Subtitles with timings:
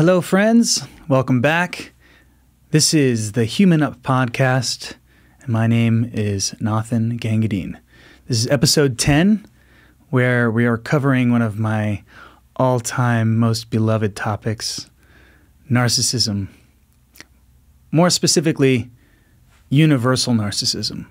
[0.00, 0.82] Hello, friends.
[1.08, 1.92] Welcome back.
[2.70, 4.94] This is the Human Up Podcast,
[5.42, 7.78] and my name is Nathan Gangadine.
[8.26, 9.44] This is episode 10,
[10.08, 12.02] where we are covering one of my
[12.56, 14.88] all time most beloved topics
[15.70, 16.48] narcissism.
[17.92, 18.90] More specifically,
[19.68, 21.08] universal narcissism.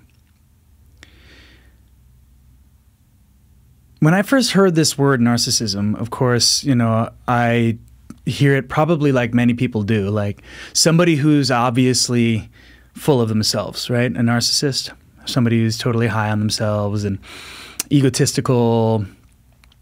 [4.00, 7.78] When I first heard this word narcissism, of course, you know, I
[8.26, 10.42] hear it probably like many people do, like
[10.72, 12.48] somebody who's obviously
[12.94, 14.10] full of themselves, right?
[14.10, 14.92] A narcissist,
[15.24, 17.18] somebody who's totally high on themselves and
[17.90, 19.04] egotistical,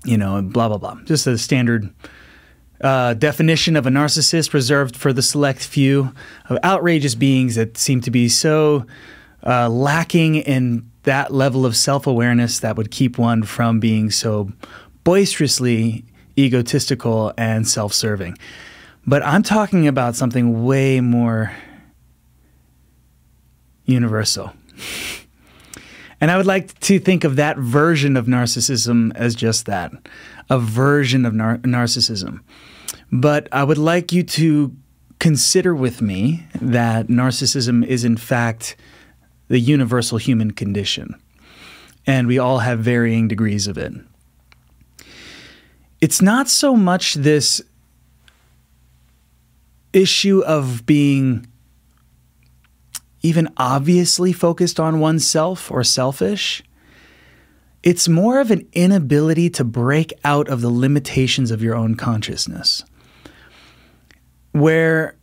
[0.04, 0.96] you know, blah, blah, blah.
[1.04, 1.92] Just a standard
[2.80, 6.12] uh, definition of a narcissist reserved for the select few
[6.48, 8.86] of outrageous beings that seem to be so
[9.44, 14.52] uh, lacking in that level of self awareness that would keep one from being so
[15.04, 16.04] boisterously
[16.38, 18.38] egotistical and self serving.
[19.06, 21.52] But I'm talking about something way more
[23.84, 24.52] universal.
[26.20, 29.92] And I would like to think of that version of narcissism as just that
[30.50, 32.40] a version of nar- narcissism.
[33.12, 34.74] But I would like you to
[35.18, 38.76] consider with me that narcissism is, in fact,
[39.48, 41.14] the universal human condition.
[42.06, 43.92] And we all have varying degrees of it.
[46.00, 47.60] It's not so much this
[49.92, 51.46] issue of being
[53.22, 56.62] even obviously focused on oneself or selfish.
[57.82, 62.84] It's more of an inability to break out of the limitations of your own consciousness,
[64.52, 65.16] where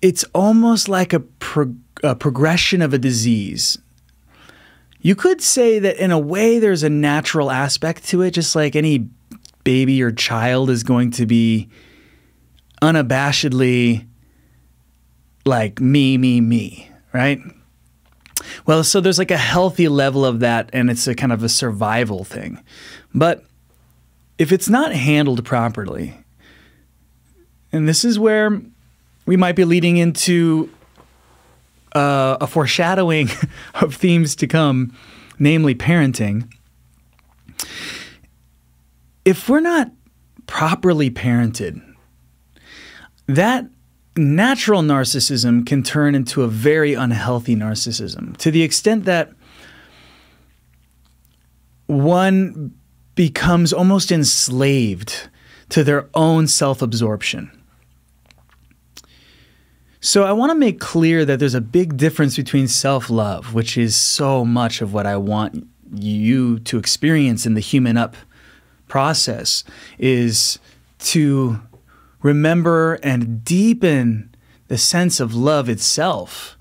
[0.00, 1.22] it's almost like a
[2.02, 3.78] a progression of a disease.
[5.00, 8.76] You could say that in a way there's a natural aspect to it, just like
[8.76, 9.08] any
[9.64, 11.68] baby or child is going to be
[12.80, 14.06] unabashedly
[15.44, 17.40] like me, me, me, right?
[18.66, 21.48] Well, so there's like a healthy level of that, and it's a kind of a
[21.48, 22.62] survival thing.
[23.14, 23.44] But
[24.38, 26.14] if it's not handled properly,
[27.72, 28.60] and this is where
[29.26, 30.70] we might be leading into
[31.94, 33.28] uh, a foreshadowing
[33.74, 34.96] of themes to come,
[35.38, 36.52] namely parenting.
[39.24, 39.90] If we're not
[40.46, 41.80] properly parented,
[43.26, 43.66] that
[44.16, 49.32] natural narcissism can turn into a very unhealthy narcissism to the extent that
[51.86, 52.74] one
[53.14, 55.28] becomes almost enslaved
[55.68, 57.50] to their own self absorption.
[60.00, 63.94] So I want to make clear that there's a big difference between self-love, which is
[63.94, 68.16] so much of what I want you to experience in the human up
[68.92, 69.64] process
[69.98, 70.58] is
[70.98, 71.58] to
[72.20, 74.28] remember and deepen
[74.68, 76.58] the sense of love itself,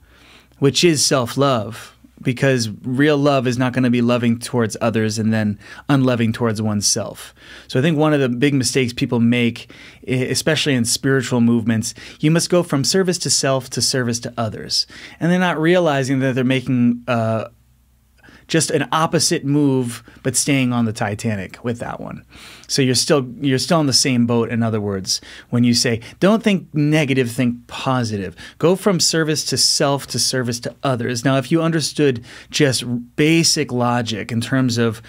[0.57, 5.33] which is self-love because real love is not going to be loving towards others and
[5.33, 5.59] then
[5.89, 7.33] unloving towards oneself.
[7.67, 9.69] So I think one of the big mistakes people make,
[10.07, 14.87] especially in spiritual movements, you must go from service to self to service to others.
[15.19, 17.49] And they're not realizing that they're making uh,
[18.51, 22.25] just an opposite move, but staying on the Titanic with that one.
[22.67, 24.49] So you're still you're still in the same boat.
[24.49, 28.35] In other words, when you say don't think negative, think positive.
[28.57, 31.23] Go from service to self to service to others.
[31.23, 32.83] Now, if you understood just
[33.15, 35.01] basic logic in terms of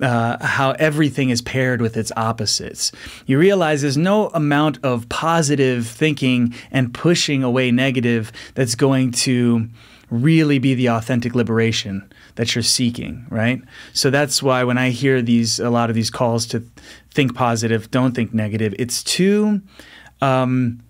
[0.00, 2.92] uh, how everything is paired with its opposites.
[3.26, 9.68] You realize there's no amount of positive thinking and pushing away negative that's going to
[10.10, 13.60] really be the authentic liberation that you're seeking, right?
[13.92, 16.62] So that's why when I hear these a lot of these calls to
[17.10, 19.60] think positive, don't think negative, it's too
[20.20, 20.80] um,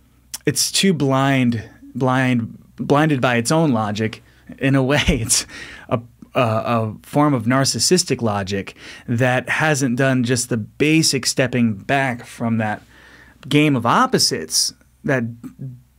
[0.44, 4.22] it's too blind, blind, blinded by its own logic.
[4.58, 5.46] In a way, it's
[5.88, 6.00] a
[6.36, 8.76] a form of narcissistic logic
[9.08, 12.82] that hasn't done just the basic stepping back from that
[13.48, 15.24] game of opposites, that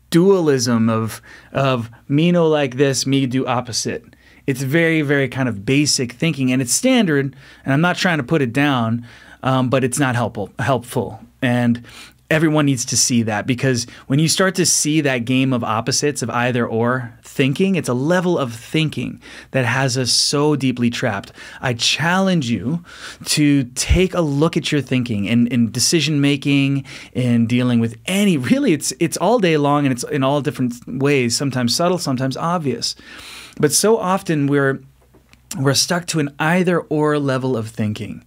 [0.10, 1.22] dualism of
[1.52, 4.04] of me know like this, me do opposite.
[4.48, 7.36] It's very, very kind of basic thinking, and it's standard.
[7.64, 9.06] And I'm not trying to put it down,
[9.44, 10.50] um, but it's not helpful.
[10.58, 11.86] Helpful, and
[12.30, 16.22] everyone needs to see that because when you start to see that game of opposites
[16.22, 19.22] of either or thinking, it's a level of thinking
[19.52, 21.32] that has us so deeply trapped.
[21.62, 22.84] I challenge you
[23.26, 28.38] to take a look at your thinking in, in decision making, in dealing with any
[28.38, 32.36] really it's it's all day long and it's in all different ways, sometimes subtle, sometimes
[32.36, 32.96] obvious.
[33.60, 34.82] But so often we're
[35.58, 38.24] we're stuck to an either or level of thinking.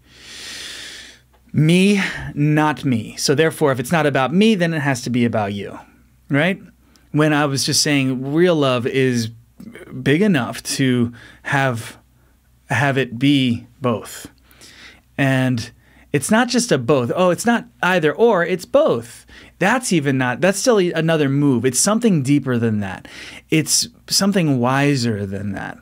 [1.52, 2.00] me,
[2.34, 3.16] not me.
[3.16, 5.78] So therefore, if it's not about me, then it has to be about you,
[6.28, 6.60] right?
[7.12, 9.30] When I was just saying real love is
[10.02, 11.12] big enough to
[11.42, 11.98] have
[12.68, 14.28] have it be both.
[15.18, 15.70] And
[16.12, 17.12] it's not just a both.
[17.14, 19.26] Oh, it's not either or, it's both.
[19.58, 21.64] That's even not, that's still another move.
[21.64, 23.06] It's something deeper than that.
[23.50, 25.78] It's something wiser than that.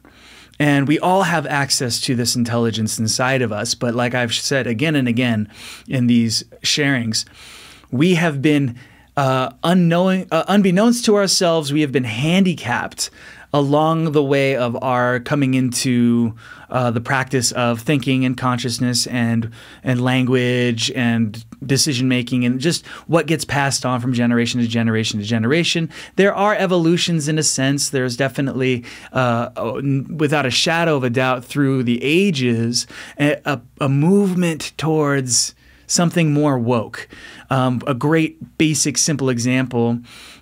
[0.58, 3.74] And we all have access to this intelligence inside of us.
[3.74, 5.50] But like I've said again and again
[5.86, 7.24] in these sharings,
[7.90, 8.76] we have been
[9.16, 13.10] uh, unknowing, uh, unbeknownst to ourselves, we have been handicapped
[13.52, 16.34] along the way of our coming into
[16.70, 19.50] uh, the practice of thinking and consciousness and
[19.82, 25.18] and language and decision making and just what gets passed on from generation to generation
[25.18, 25.90] to generation.
[26.16, 27.90] There are evolutions in a sense.
[27.90, 29.50] There's definitely, uh,
[30.16, 32.86] without a shadow of a doubt, through the ages,
[33.18, 35.54] a, a movement towards
[35.86, 37.08] something more woke.
[37.50, 39.98] Um, a great, basic, simple example,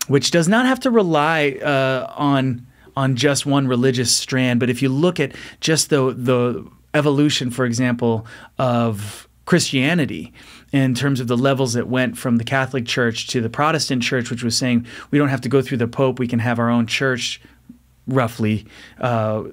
[0.09, 2.66] which does not have to rely uh, on
[2.97, 4.59] on just one religious strand.
[4.61, 8.27] But if you look at just the the evolution, for example,
[8.59, 10.33] of Christianity
[10.73, 14.31] in terms of the levels that went from the Catholic Church to the Protestant Church,
[14.31, 16.71] which was saying we don't have to go through the Pope, we can have our
[16.71, 17.41] own church,
[18.07, 18.67] roughly.
[19.01, 19.45] Uh,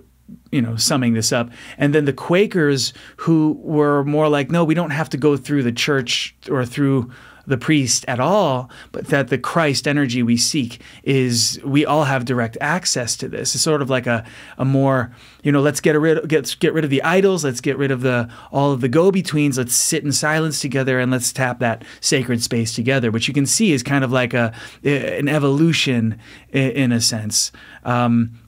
[0.52, 1.52] you know, summing this up.
[1.78, 5.64] And then the Quakers, who were more like, no, we don't have to go through
[5.64, 7.12] the church or through
[7.46, 12.24] the priest at all, but that the Christ energy we seek is we all have
[12.24, 13.54] direct access to this.
[13.54, 14.26] It's sort of like a,
[14.58, 15.14] a more,
[15.44, 18.02] you know, let's get rid get get rid of the idols, let's get rid of
[18.02, 22.42] the all of the go-betweens, let's sit in silence together and let's tap that sacred
[22.42, 24.54] space together, which you can see is kind of like a
[24.84, 26.20] an evolution
[26.50, 27.52] in a sense.
[27.84, 28.40] Um,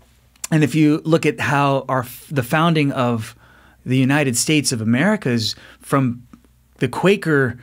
[0.52, 3.36] and if you look at how our the founding of
[3.86, 6.26] the United States of America is from
[6.78, 7.60] the Quaker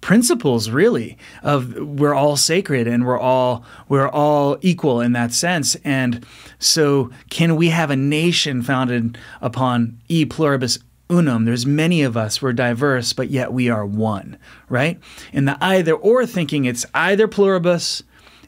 [0.00, 5.76] principles really of we're all sacred and we're all we're all equal in that sense.
[5.84, 6.24] And
[6.58, 10.78] so can we have a nation founded upon e pluribus
[11.10, 11.44] unum?
[11.44, 14.38] There's many of us we're diverse but yet we are one
[14.68, 14.98] right?
[15.32, 18.02] In the either or thinking it's either pluribus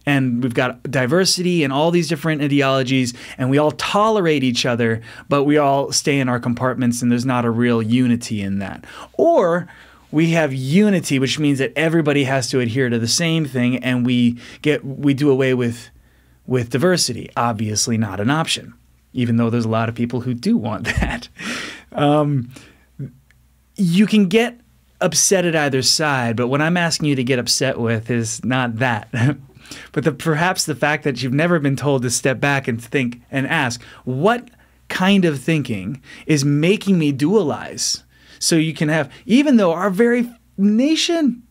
[0.04, 5.02] and we've got diversity and all these different ideologies and we all tolerate each other
[5.28, 8.84] but we all stay in our compartments and there's not a real unity in that.
[9.12, 9.68] Or
[10.12, 14.06] we have unity, which means that everybody has to adhere to the same thing, and
[14.06, 15.90] we get we do away with
[16.46, 17.30] with diversity.
[17.36, 18.74] Obviously, not an option,
[19.12, 21.28] even though there's a lot of people who do want that.
[21.92, 22.50] Um,
[23.74, 24.60] you can get
[25.00, 28.76] upset at either side, but what I'm asking you to get upset with is not
[28.76, 29.08] that.
[29.92, 33.20] but the, perhaps the fact that you've never been told to step back and think
[33.30, 34.48] and ask, what
[34.88, 38.02] kind of thinking is making me dualize?
[38.42, 40.28] So you can have, even though our very
[40.58, 41.44] nation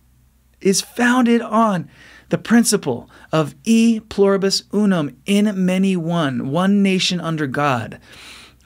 [0.59, 1.89] is founded on
[2.27, 7.97] the principle of e pluribus unum, in many one, one nation under God.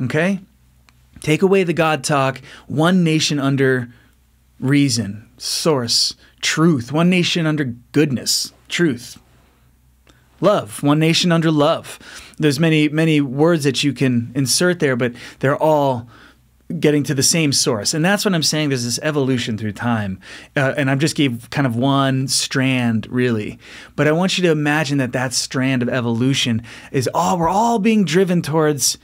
[0.01, 0.39] Okay?
[1.21, 3.89] Take away the God talk, one nation under
[4.59, 9.19] reason, source, truth, one nation under goodness, truth.
[10.41, 11.99] Love, one nation under love.
[12.39, 16.09] There's many, many words that you can insert there, but they're all
[16.79, 17.93] getting to the same source.
[17.93, 18.69] And that's what I'm saying.
[18.69, 20.19] There's this evolution through time.
[20.55, 23.59] Uh, and I just gave kind of one strand, really.
[23.95, 27.77] But I want you to imagine that that strand of evolution is all, we're all
[27.77, 28.97] being driven towards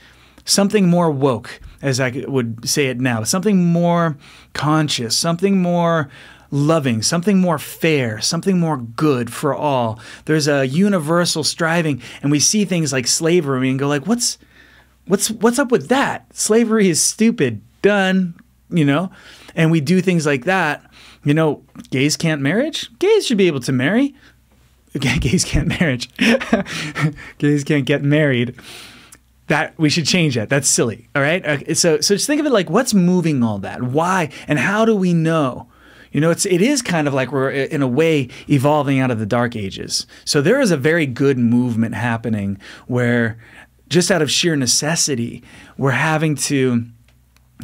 [0.44, 4.16] something more woke, as I would say it now, something more
[4.54, 6.10] conscious, something more
[6.50, 10.00] loving, something more fair, something more good for all.
[10.24, 14.36] There's a universal striving, and we see things like slavery and go like, what's
[15.12, 16.34] What's what's up with that?
[16.34, 17.60] Slavery is stupid.
[17.82, 18.34] Done.
[18.70, 19.10] You know,
[19.54, 20.90] and we do things like that.
[21.22, 22.88] You know, gays can't marriage.
[22.98, 24.14] Gays should be able to marry.
[24.98, 26.08] Gays can't marriage.
[27.38, 28.58] gays can't get married.
[29.48, 30.48] That we should change that.
[30.48, 31.10] That's silly.
[31.14, 31.46] All right.
[31.46, 33.82] Okay, so so just think of it like what's moving all that?
[33.82, 35.68] Why and how do we know?
[36.12, 39.18] You know, it's it is kind of like we're in a way evolving out of
[39.18, 40.06] the dark ages.
[40.24, 43.36] So there is a very good movement happening where
[43.92, 45.42] just out of sheer necessity,
[45.76, 46.86] we're having to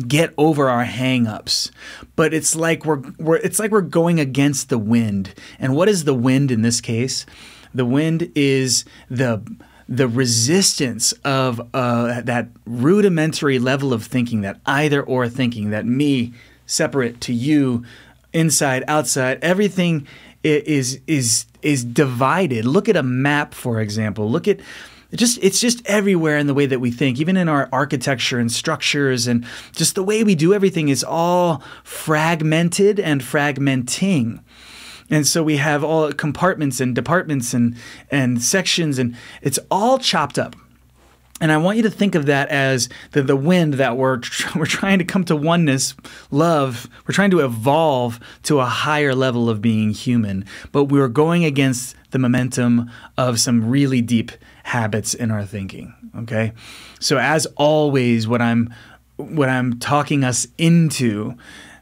[0.07, 1.71] get over our hangups.
[2.15, 5.35] But it's like we're, we're it's like we're going against the wind.
[5.59, 7.27] And what is the wind in this case?
[7.75, 9.43] The wind is the
[9.89, 16.35] the resistance of uh, that rudimentary level of thinking, that either or thinking, that me
[16.67, 17.85] separate to you,
[18.35, 20.07] inside, outside, everything
[20.45, 22.67] is is is divided.
[22.67, 24.31] Look at a map, for example.
[24.31, 24.61] Look at
[25.11, 28.39] it just it's just everywhere in the way that we think even in our architecture
[28.39, 34.41] and structures and just the way we do everything is all fragmented and fragmenting.
[35.11, 37.77] And so we have all compartments and departments and
[38.11, 40.55] and sections and it's all chopped up
[41.41, 44.21] and I want you to think of that as the, the wind that we're,
[44.57, 45.95] we're trying to come to oneness,
[46.31, 46.89] love.
[47.07, 51.95] We're trying to evolve to a higher level of being human, but we're going against
[52.11, 54.33] the momentum of some really deep
[54.65, 55.95] habits in our thinking.
[56.17, 56.53] Okay.
[57.01, 58.75] So, as always, what I'm,
[59.17, 61.37] what I'm talking us into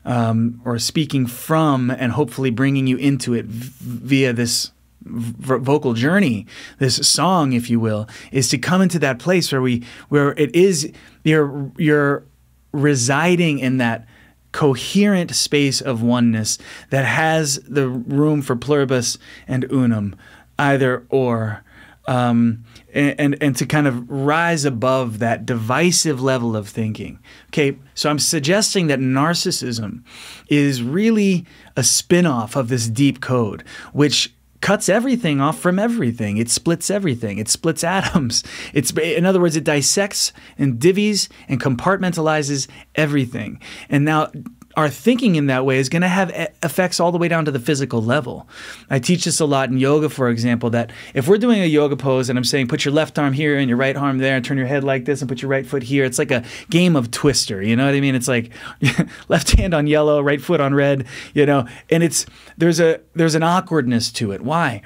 [0.05, 4.71] um, or speaking from and hopefully bringing you into it via this
[5.09, 6.47] vocal journey,
[6.79, 10.55] this song, if you will, is to come into that place where we where it
[10.55, 10.93] is
[11.25, 12.25] you're you're
[12.73, 14.07] residing in that
[14.53, 16.59] coherent space of oneness
[16.91, 20.15] that has the room for pluribus and unum,
[20.59, 21.63] either or.
[22.09, 27.19] Um, and, and, and to kind of rise above that divisive level of thinking.
[27.49, 30.05] Okay, so I'm suggesting that narcissism
[30.49, 31.47] is really
[31.77, 36.37] a spin-off of this deep code, which cuts everything off from everything.
[36.37, 37.39] It splits everything.
[37.39, 38.43] It splits atoms.
[38.73, 43.61] It's in other words, it dissects and divvies and compartmentalizes everything.
[43.89, 44.31] And now
[44.77, 47.47] our thinking in that way is going to have eh, effects all the way down
[47.47, 48.47] to the physical level.
[48.91, 51.97] I teach this a lot in yoga, for example, that if we're doing a yoga
[51.97, 54.45] pose and I'm saying put your left arm here and your right arm there and
[54.45, 56.95] turn your head like this and put your right foot here, it's like a game
[56.95, 57.63] of twister.
[57.63, 58.15] You know what I mean?
[58.15, 58.51] It's like
[59.29, 62.27] left hand on yellow, right foot on red, you know, and it's
[62.59, 64.43] there's a there's an awkwardness to it.
[64.43, 64.83] Why?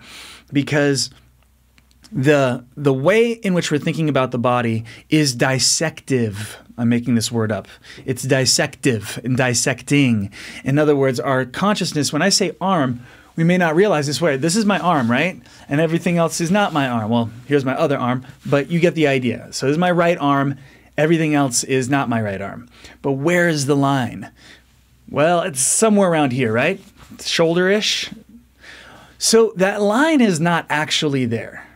[0.52, 1.11] Because
[2.12, 6.59] the the way in which we're thinking about the body is dissective.
[6.80, 7.68] I'm making this word up.
[8.06, 10.32] It's dissective and dissecting.
[10.64, 13.04] In other words, our consciousness, when I say arm,
[13.37, 14.37] we may not realize this way.
[14.37, 15.40] This is my arm, right?
[15.68, 17.10] And everything else is not my arm.
[17.10, 19.49] Well, here's my other arm, but you get the idea.
[19.52, 20.56] So this is my right arm.
[20.96, 22.68] Everything else is not my right arm.
[23.02, 24.30] But where is the line?
[25.08, 26.80] Well, it's somewhere around here, right?
[27.20, 28.10] Shoulder ish.
[29.18, 31.66] So that line is not actually there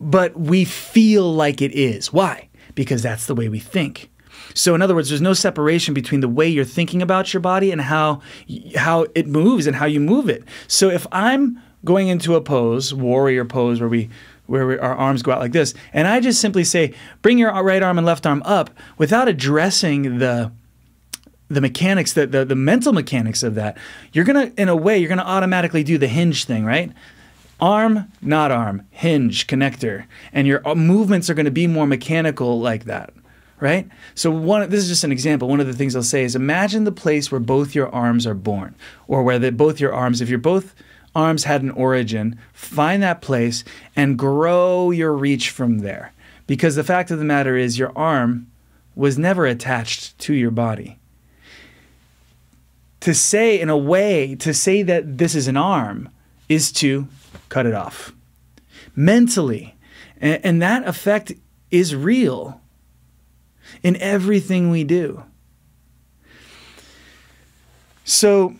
[0.00, 2.12] but we feel like it is.
[2.12, 2.48] Why?
[2.74, 4.10] Because that's the way we think.
[4.54, 7.70] So in other words, there's no separation between the way you're thinking about your body
[7.72, 8.20] and how
[8.76, 10.44] how it moves and how you move it.
[10.66, 14.08] So if I'm going into a pose, warrior pose where we
[14.46, 17.52] where we, our arms go out like this, and I just simply say, "Bring your
[17.62, 20.52] right arm and left arm up," without addressing the
[21.48, 23.76] the mechanics, the, the the mental mechanics of that,
[24.12, 26.92] you're gonna, in a way, you're gonna automatically do the hinge thing, right?
[27.60, 32.60] Arm, not arm, hinge, connector, and your uh, movements are going to be more mechanical
[32.60, 33.12] like that,
[33.60, 33.88] right?
[34.14, 35.48] So one, this is just an example.
[35.48, 38.34] One of the things I'll say is imagine the place where both your arms are
[38.34, 38.74] born,
[39.06, 40.74] or where the, both your arms, if you're both
[41.14, 43.64] arms had an origin, find that place
[43.96, 46.12] and grow your reach from there.
[46.46, 48.50] Because the fact of the matter is, your arm
[48.94, 50.98] was never attached to your body.
[53.00, 56.10] To say, in a way, to say that this is an arm
[56.48, 57.08] is to
[57.48, 58.12] cut it off.
[58.94, 59.76] Mentally.
[60.20, 61.32] And, and that effect
[61.70, 62.60] is real
[63.82, 65.22] in everything we do.
[68.04, 68.54] So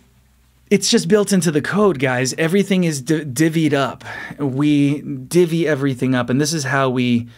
[0.70, 2.32] it's just built into the code, guys.
[2.38, 4.04] Everything is d- divvied up.
[4.38, 7.28] We divvy everything up, and this is how we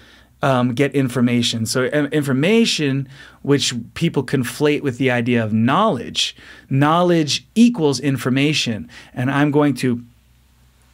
[0.42, 1.64] um, get information.
[1.64, 3.08] So, information,
[3.40, 6.36] which people conflate with the idea of knowledge,
[6.68, 8.90] knowledge equals information.
[9.14, 10.04] And I'm going to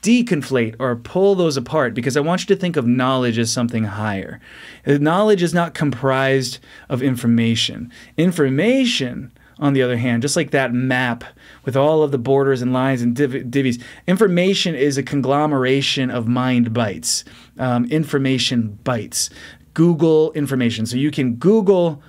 [0.03, 3.85] deconflate or pull those apart because I want you to think of knowledge as something
[3.85, 4.41] higher.
[4.87, 7.93] Knowledge is not comprised of information.
[8.17, 11.25] Information, on the other hand, just like that map
[11.65, 16.29] with all of the borders and lines and div- divvies, information is a conglomeration of
[16.29, 17.25] mind bytes.
[17.59, 19.31] Um, information bytes.
[19.75, 20.87] Google information.
[20.87, 22.03] So you can Google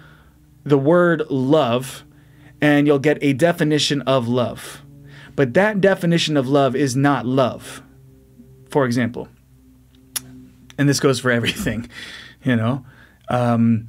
[0.64, 2.04] the word love
[2.62, 4.84] and you'll get a definition of love.
[5.40, 7.82] But that definition of love is not love.
[8.70, 9.30] For example,
[10.78, 11.88] and this goes for everything,
[12.44, 12.84] you know.
[13.30, 13.88] Um,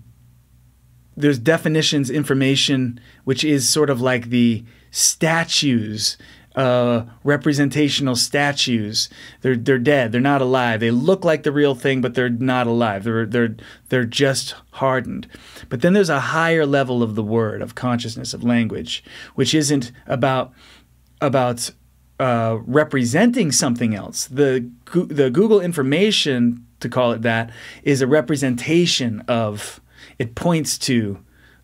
[1.16, 6.16] there's definitions, information, which is sort of like the statues,
[6.54, 9.08] uh, representational statues.
[9.40, 10.12] They're they're dead.
[10.12, 10.78] They're not alive.
[10.78, 13.02] They look like the real thing, but they're not alive.
[13.02, 13.56] They're they're
[13.88, 15.26] they're just hardened.
[15.68, 19.02] But then there's a higher level of the word, of consciousness, of language,
[19.34, 20.52] which isn't about
[21.20, 21.70] about
[22.18, 24.26] uh, representing something else.
[24.26, 27.50] The the Google information, to call it that,
[27.82, 29.80] is a representation of.
[30.18, 31.18] It points to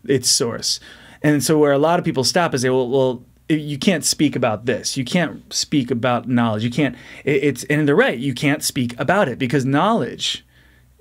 [0.05, 0.79] its source,
[1.21, 4.35] and so where a lot of people stop is they well, well you can't speak
[4.35, 4.97] about this.
[4.97, 6.63] You can't speak about knowledge.
[6.63, 6.95] You can't.
[7.23, 8.17] It, it's and they're right.
[8.17, 10.45] You can't speak about it because knowledge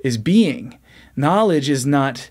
[0.04, 0.78] is being.
[1.16, 2.30] Knowledge is not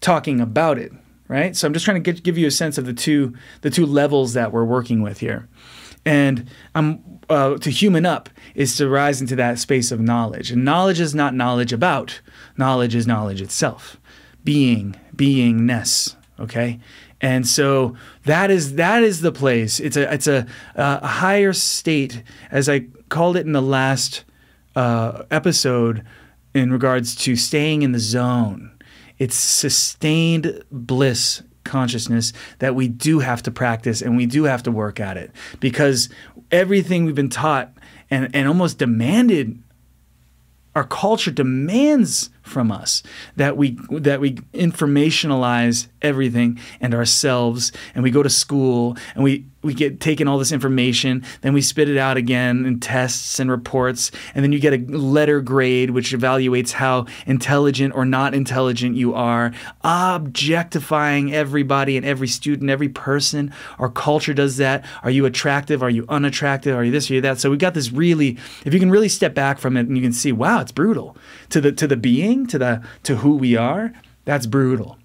[0.00, 0.92] talking about it,
[1.28, 1.56] right?
[1.56, 3.86] So I'm just trying to get, give you a sense of the two the two
[3.86, 5.48] levels that we're working with here,
[6.04, 10.64] and I'm uh, to human up is to rise into that space of knowledge, and
[10.64, 12.20] knowledge is not knowledge about.
[12.56, 13.96] Knowledge is knowledge itself,
[14.44, 16.16] being, beingness.
[16.38, 16.80] Okay,
[17.20, 19.80] and so that is that is the place.
[19.80, 24.24] It's a it's a, a higher state, as I called it in the last
[24.76, 26.04] uh, episode,
[26.52, 28.73] in regards to staying in the zone.
[29.24, 34.70] It's sustained bliss consciousness that we do have to practice and we do have to
[34.70, 35.30] work at it.
[35.60, 36.10] Because
[36.50, 37.72] everything we've been taught
[38.10, 39.62] and, and almost demanded
[40.74, 43.02] our culture demands from us
[43.36, 49.46] that we that we informationalize everything and ourselves and we go to school and we
[49.62, 53.50] we get taken all this information then we spit it out again in tests and
[53.50, 58.94] reports and then you get a letter grade which evaluates how intelligent or not intelligent
[58.94, 59.50] you are
[59.82, 63.52] objectifying everybody and every student every person.
[63.78, 64.84] Our culture does that.
[65.02, 65.82] Are you attractive?
[65.82, 66.76] Are you unattractive?
[66.76, 67.40] Are you this are you that?
[67.40, 68.36] So we got this really
[68.66, 71.16] if you can really step back from it and you can see wow it's brutal
[71.54, 73.92] to the to the being to the to who we are,
[74.24, 74.98] that's brutal.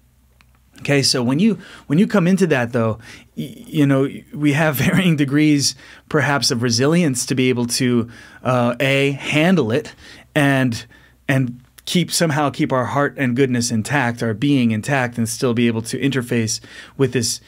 [0.80, 2.98] Okay, so when you when you come into that though,
[3.36, 5.76] you know we have varying degrees,
[6.08, 8.10] perhaps of resilience to be able to
[8.42, 9.94] uh, a handle it
[10.34, 10.86] and
[11.28, 15.68] and keep somehow keep our heart and goodness intact, our being intact, and still be
[15.68, 16.58] able to interface
[16.96, 17.40] with this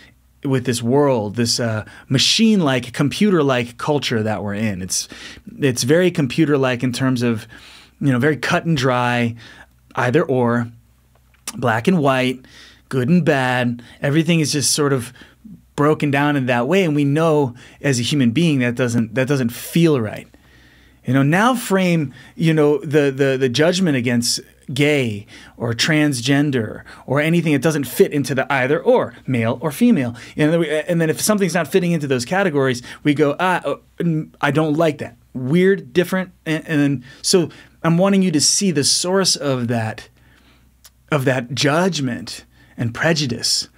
[0.44, 4.80] with this world, this uh, machine-like, computer-like culture that we're in.
[4.80, 5.08] It's
[5.58, 7.48] it's very computer-like in terms of
[8.02, 9.34] you know very cut and dry
[9.94, 10.70] either or,
[11.56, 12.44] black and white,
[12.88, 13.82] good and bad.
[14.00, 15.12] Everything is just sort of
[15.76, 19.28] broken down in that way, and we know as a human being that doesn't that
[19.28, 20.28] doesn't feel right.
[21.04, 24.40] You know, now frame you know the the the judgment against
[24.72, 30.16] gay or transgender or anything that doesn't fit into the either or male or female.
[30.36, 33.62] And then, we, and then if something's not fitting into those categories, we go ah
[33.64, 34.04] uh,
[34.40, 37.50] I don't like that weird, different, and, and then so
[37.84, 40.08] I'm wanting you to see the source of that
[41.10, 42.44] of that judgment
[42.76, 43.68] and prejudice.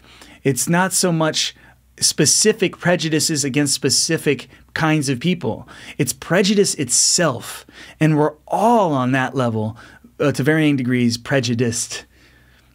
[0.45, 1.57] It's not so much
[1.99, 5.69] specific prejudices against specific kinds of people.
[5.99, 7.67] It's prejudice itself.
[7.99, 9.77] And we're all on that level
[10.21, 12.05] uh, to varying degrees prejudiced.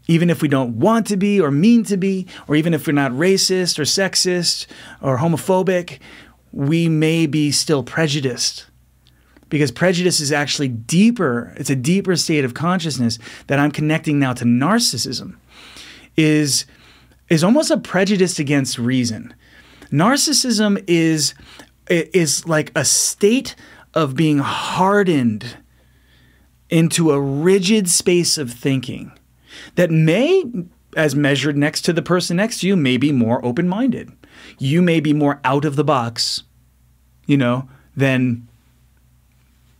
[0.07, 2.93] Even if we don't want to be or mean to be, or even if we're
[2.93, 4.65] not racist or sexist
[5.01, 5.99] or homophobic,
[6.51, 8.65] we may be still prejudiced
[9.49, 14.33] because prejudice is actually deeper it's a deeper state of consciousness that i'm connecting now
[14.33, 15.35] to narcissism
[16.15, 16.65] is
[17.29, 19.33] is almost a prejudice against reason.
[19.91, 21.33] Narcissism is
[21.87, 23.55] is like a state
[23.93, 25.57] of being hardened
[26.69, 29.11] into a rigid space of thinking
[29.75, 30.43] that may
[30.95, 34.11] as measured next to the person next to you may be more open-minded.
[34.59, 36.43] You may be more out of the box
[37.25, 38.47] you know than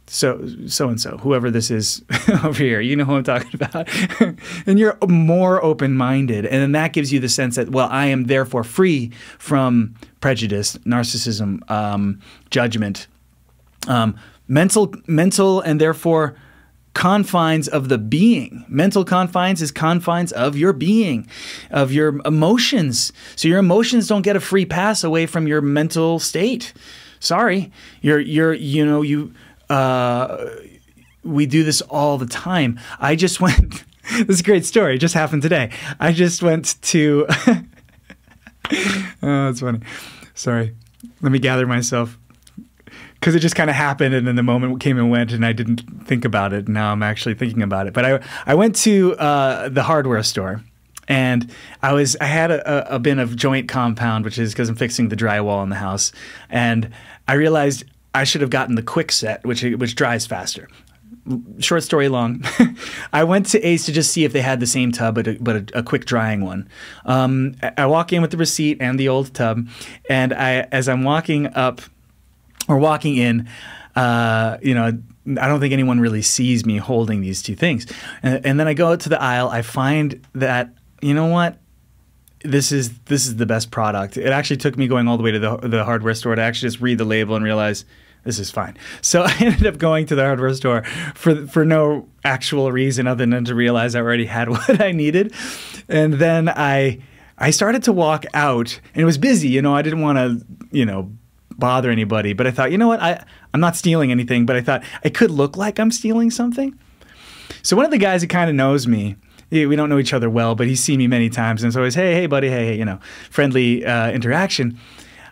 [0.10, 2.04] so so and so whoever this is
[2.44, 3.88] over here you know who i'm talking about.
[4.66, 8.26] And you're more open-minded and then that gives you the sense that well i am
[8.26, 12.20] therefore free from prejudice narcissism um,
[12.50, 13.08] judgment
[13.88, 14.16] um,
[14.48, 16.36] mental mental and therefore
[16.94, 18.66] confines of the being.
[18.68, 21.28] Mental confines is confines of your being
[21.72, 23.14] of your emotions.
[23.36, 26.74] So your emotions don't get a free pass away from your mental state.
[27.20, 29.34] Sorry you're you're you know you
[29.70, 30.46] uh,
[31.24, 32.80] we do this all the time.
[33.00, 33.84] I just went.
[34.12, 34.96] this is a great story.
[34.96, 35.72] It just happened today.
[36.00, 37.26] I just went to.
[37.48, 37.64] oh,
[39.22, 39.80] that's funny.
[40.34, 40.76] Sorry.
[41.22, 42.18] Let me gather myself.
[43.16, 45.52] Because it just kind of happened, and then the moment came and went, and I
[45.52, 46.70] didn't think about it.
[46.70, 47.94] Now I'm actually thinking about it.
[47.94, 50.64] But I, I went to uh, the hardware store,
[51.10, 51.54] and
[51.84, 55.10] I was I had a, a bin of joint compound, which is because I'm fixing
[55.10, 56.14] the drywall in the house,
[56.50, 56.92] and
[57.28, 60.68] I realized I should have gotten the quick set, which which dries faster.
[61.60, 62.44] Short story long,
[63.14, 65.38] I went to Ace to just see if they had the same tub, but a,
[65.40, 66.68] but a, a quick drying one.
[67.06, 69.68] Um, I walk in with the receipt and the old tub,
[70.10, 71.82] and I as I'm walking up
[72.68, 73.50] or walking in,
[73.96, 77.86] uh, you know, I don't think anyone really sees me holding these two things.
[78.24, 79.50] And, and, then I go out to the aisle.
[79.50, 81.58] I find that you know what
[82.44, 84.18] this is this is the best product.
[84.18, 86.68] It actually took me going all the way to the, the hardware store to actually
[86.68, 87.86] just read the label and realize
[88.24, 88.78] this is fine.
[89.02, 90.84] So I ended up going to the hardware store
[91.16, 95.34] for for no actual reason other than to realize I already had what I needed,
[95.88, 97.00] and then I
[97.38, 99.48] I started to walk out and it was busy.
[99.50, 101.12] You know, I didn't want to, you know,
[101.58, 103.02] bother anybody, but I thought, you know what?
[103.02, 103.24] I,
[103.54, 106.78] I'm not stealing anything, but I thought it could look like I'm stealing something.
[107.62, 109.16] So one of the guys that kind of knows me,
[109.52, 111.96] we don't know each other well, but he's seen me many times, and so always,
[111.96, 114.80] hey, hey, buddy, hey, hey, you know, friendly uh, interaction.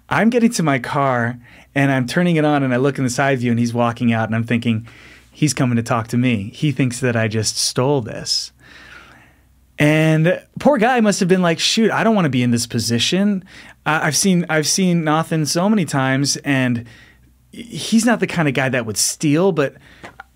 [0.10, 1.38] I'm getting to my car
[1.76, 4.12] and I'm turning it on, and I look in the side view, and he's walking
[4.12, 4.88] out, and I'm thinking,
[5.32, 6.50] he's coming to talk to me.
[6.56, 8.52] He thinks that I just stole this.
[9.78, 12.66] And poor guy must have been like, shoot, I don't want to be in this
[12.66, 13.46] position.
[13.86, 16.88] I've seen I've seen Nathan so many times, and
[17.52, 19.76] he's not the kind of guy that would steal, but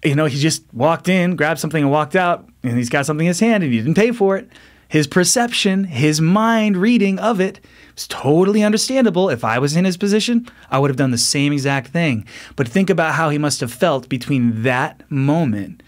[0.04, 3.26] you know, he just walked in, grabbed something, and walked out, and he's got something
[3.26, 4.50] in his hand, and he didn't pay for it.
[4.88, 7.62] His perception, his mind reading of it
[7.96, 9.30] was totally understandable.
[9.30, 12.26] If I was in his position, I would have done the same exact thing.
[12.58, 15.82] But think about how he must have felt between that moment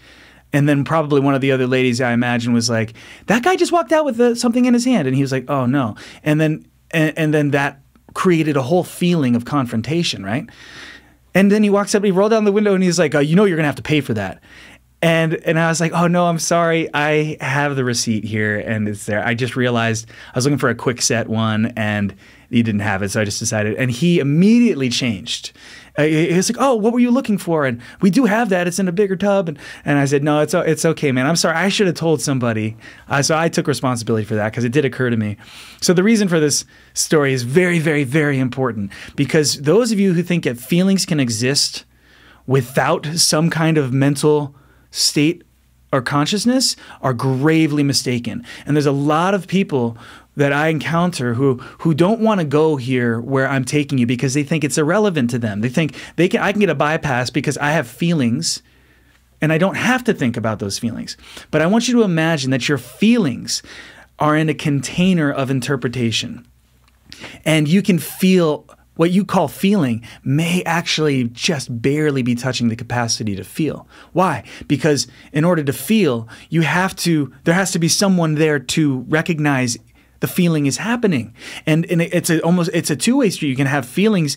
[0.54, 2.94] and then probably one of the other ladies I imagine was like,
[3.26, 5.50] "That guy just walked out with the, something in his hand," and he was like,
[5.50, 7.80] "Oh no!" And then and, and then that
[8.14, 10.48] created a whole feeling of confrontation, right?
[11.34, 13.34] And then he walks up, he rolled down the window, and he's like, oh, "You
[13.34, 14.40] know, you're gonna have to pay for that."
[15.04, 16.88] And and I was like, "Oh no, I'm sorry.
[16.94, 19.22] I have the receipt here, and it's there.
[19.22, 22.14] I just realized I was looking for a quick set one, and
[22.48, 25.52] he didn't have it, so I just decided." And he immediately changed
[25.98, 28.66] uh, was like, "Oh, what were you looking for?" And we do have that.
[28.66, 29.50] It's in a bigger tub.
[29.50, 31.26] And, and I said, "No, it's it's okay, man.
[31.26, 31.54] I'm sorry.
[31.54, 32.74] I should have told somebody."
[33.06, 35.36] Uh, so I took responsibility for that because it did occur to me.
[35.82, 36.64] So the reason for this
[36.94, 41.20] story is very, very, very important because those of you who think that feelings can
[41.20, 41.84] exist
[42.46, 44.54] without some kind of mental
[44.94, 45.42] state
[45.92, 48.44] or consciousness are gravely mistaken.
[48.64, 49.96] And there's a lot of people
[50.36, 54.34] that I encounter who who don't want to go here where I'm taking you because
[54.34, 55.60] they think it's irrelevant to them.
[55.60, 58.62] They think they can I can get a bypass because I have feelings
[59.40, 61.16] and I don't have to think about those feelings.
[61.50, 63.62] But I want you to imagine that your feelings
[64.18, 66.46] are in a container of interpretation.
[67.44, 72.76] And you can feel what you call feeling may actually just barely be touching the
[72.76, 73.88] capacity to feel.
[74.12, 74.44] Why?
[74.68, 79.00] Because in order to feel, you have to there has to be someone there to
[79.08, 79.76] recognize
[80.20, 81.34] the feeling is happening.
[81.66, 83.50] And, and it's a, almost it's a two way street.
[83.50, 84.36] You can have feelings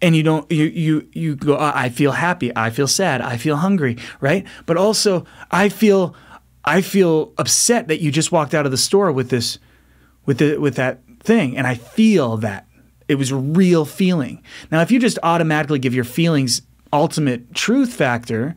[0.00, 3.36] and you don't you you you go oh, I feel happy, I feel sad, I
[3.36, 4.46] feel hungry, right?
[4.66, 6.14] But also I feel
[6.64, 9.58] I feel upset that you just walked out of the store with this
[10.26, 12.67] with the with that thing and I feel that
[13.08, 14.42] it was real feeling.
[14.70, 18.54] Now if you just automatically give your feelings ultimate truth factor,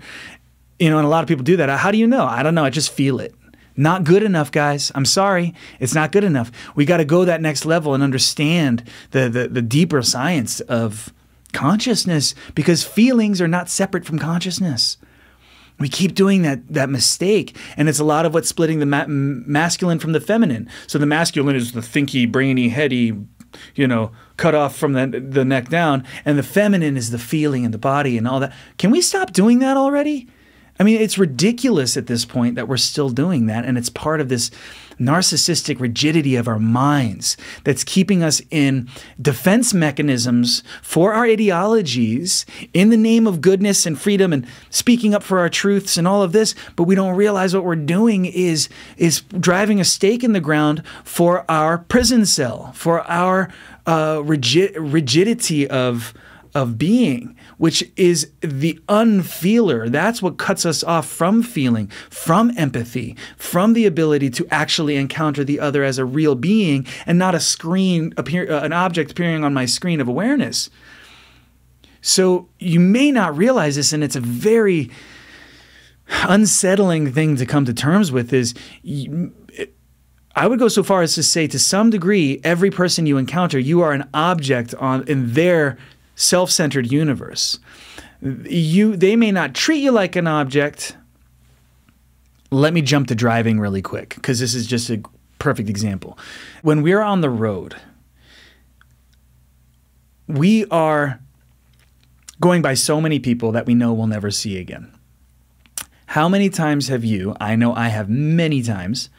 [0.80, 1.70] you know, and a lot of people do that.
[1.80, 2.26] How do you know?
[2.26, 3.36] I don't know, I just feel it.
[3.78, 4.92] Not good enough, guys.
[4.96, 5.54] I'm sorry.
[5.80, 6.52] It's not good enough.
[6.76, 11.14] We got to go that next level and understand the, the, the deeper science of
[11.54, 14.98] consciousness because feelings are not separate from consciousness.
[15.80, 19.08] We keep doing that that mistake, and it's a lot of what's splitting the ma-
[19.08, 20.70] masculine from the feminine.
[20.86, 23.18] So the masculine is the thinky, brainy, heady,
[23.76, 27.66] you know, cut off from the the neck down, and the feminine is the feeling
[27.66, 28.54] and the body and all that.
[28.78, 30.28] Can we stop doing that already?
[30.80, 33.66] I mean, it's ridiculous at this point that we're still doing that.
[33.66, 34.50] And it's part of this
[35.00, 38.88] narcissistic rigidity of our minds that's keeping us in
[39.20, 45.24] defense mechanisms for our ideologies in the name of goodness and freedom and speaking up
[45.24, 46.54] for our truths and all of this.
[46.76, 50.84] But we don't realize what we're doing is, is driving a stake in the ground
[51.04, 53.52] for our prison cell, for our
[53.86, 56.14] uh, rigid, rigidity of
[56.54, 59.88] of being, which is the unfeeler.
[59.88, 65.44] That's what cuts us off from feeling, from empathy, from the ability to actually encounter
[65.44, 69.44] the other as a real being and not a screen appear, uh, an object appearing
[69.44, 70.72] on my screen of awareness.
[72.02, 74.90] So you may not realize this, and it's a very
[76.10, 78.34] unsettling thing to come to terms with.
[78.34, 78.56] Is
[80.36, 83.60] I would go so far as to say, to some degree, every person you encounter,
[83.60, 85.78] you are an object on in their
[86.22, 87.60] self-centered universe.
[88.22, 90.96] You they may not treat you like an object.
[92.52, 95.02] Let me jump to driving really quick because this is just a
[95.40, 96.18] perfect example.
[96.62, 97.76] When we're on the road,
[100.28, 101.20] we are
[102.40, 104.92] going by so many people that we know we'll never see again.
[106.08, 109.10] How many times have you, I know I have many times,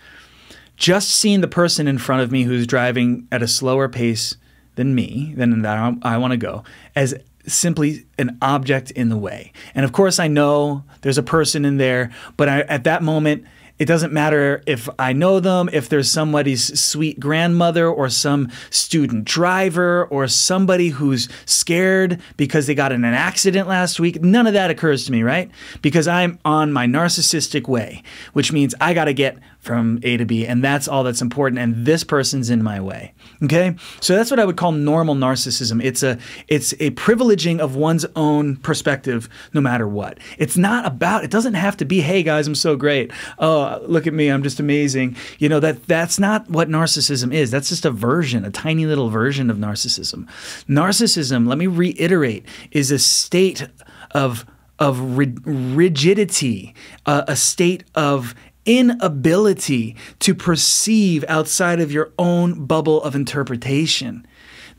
[0.76, 4.36] just seen the person in front of me who's driving at a slower pace
[4.74, 6.64] than me, than that I want to go,
[6.96, 7.14] as
[7.46, 9.52] simply an object in the way.
[9.74, 13.44] And of course, I know there's a person in there, but I, at that moment,
[13.78, 19.24] it doesn't matter if I know them, if there's somebody's sweet grandmother or some student
[19.24, 24.22] driver or somebody who's scared because they got in an accident last week.
[24.22, 25.50] None of that occurs to me, right?
[25.80, 28.04] Because I'm on my narcissistic way,
[28.34, 31.60] which means I got to get from A to B, and that's all that's important.
[31.60, 33.14] And this person's in my way.
[33.44, 35.82] Okay, so that's what I would call normal narcissism.
[35.82, 40.18] It's a it's a privileging of one's own perspective, no matter what.
[40.36, 41.22] It's not about.
[41.22, 43.12] It doesn't have to be, hey guys, I'm so great.
[43.38, 45.16] Oh, look at me, I'm just amazing.
[45.38, 47.52] You know that that's not what narcissism is.
[47.52, 50.28] That's just a version, a tiny little version of narcissism.
[50.68, 53.68] Narcissism, let me reiterate, is a state
[54.10, 54.44] of
[54.80, 54.98] of
[55.46, 56.74] rigidity,
[57.06, 58.34] uh, a state of
[58.66, 64.26] inability to perceive outside of your own bubble of interpretation.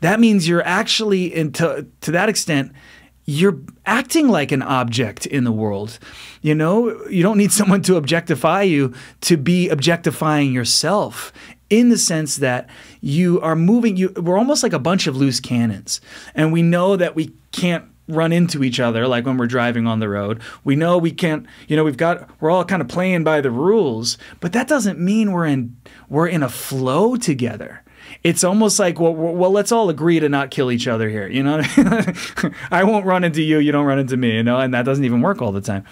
[0.00, 2.72] That means you're actually, into, to that extent,
[3.26, 5.98] you're acting like an object in the world.
[6.42, 8.92] You know, you don't need someone to objectify you
[9.22, 11.32] to be objectifying yourself
[11.70, 12.68] in the sense that
[13.00, 16.00] you are moving you we're almost like a bunch of loose cannons
[16.34, 20.00] and we know that we can't run into each other like when we're driving on
[20.00, 20.40] the road.
[20.62, 23.50] We know we can't, you know, we've got we're all kind of playing by the
[23.50, 25.76] rules, but that doesn't mean we're in
[26.08, 27.82] we're in a flow together.
[28.22, 31.28] It's almost like well, well, let's all agree to not kill each other here.
[31.28, 31.62] You know,
[32.70, 34.36] I won't run into you, you don't run into me.
[34.36, 35.84] You know, and that doesn't even work all the time.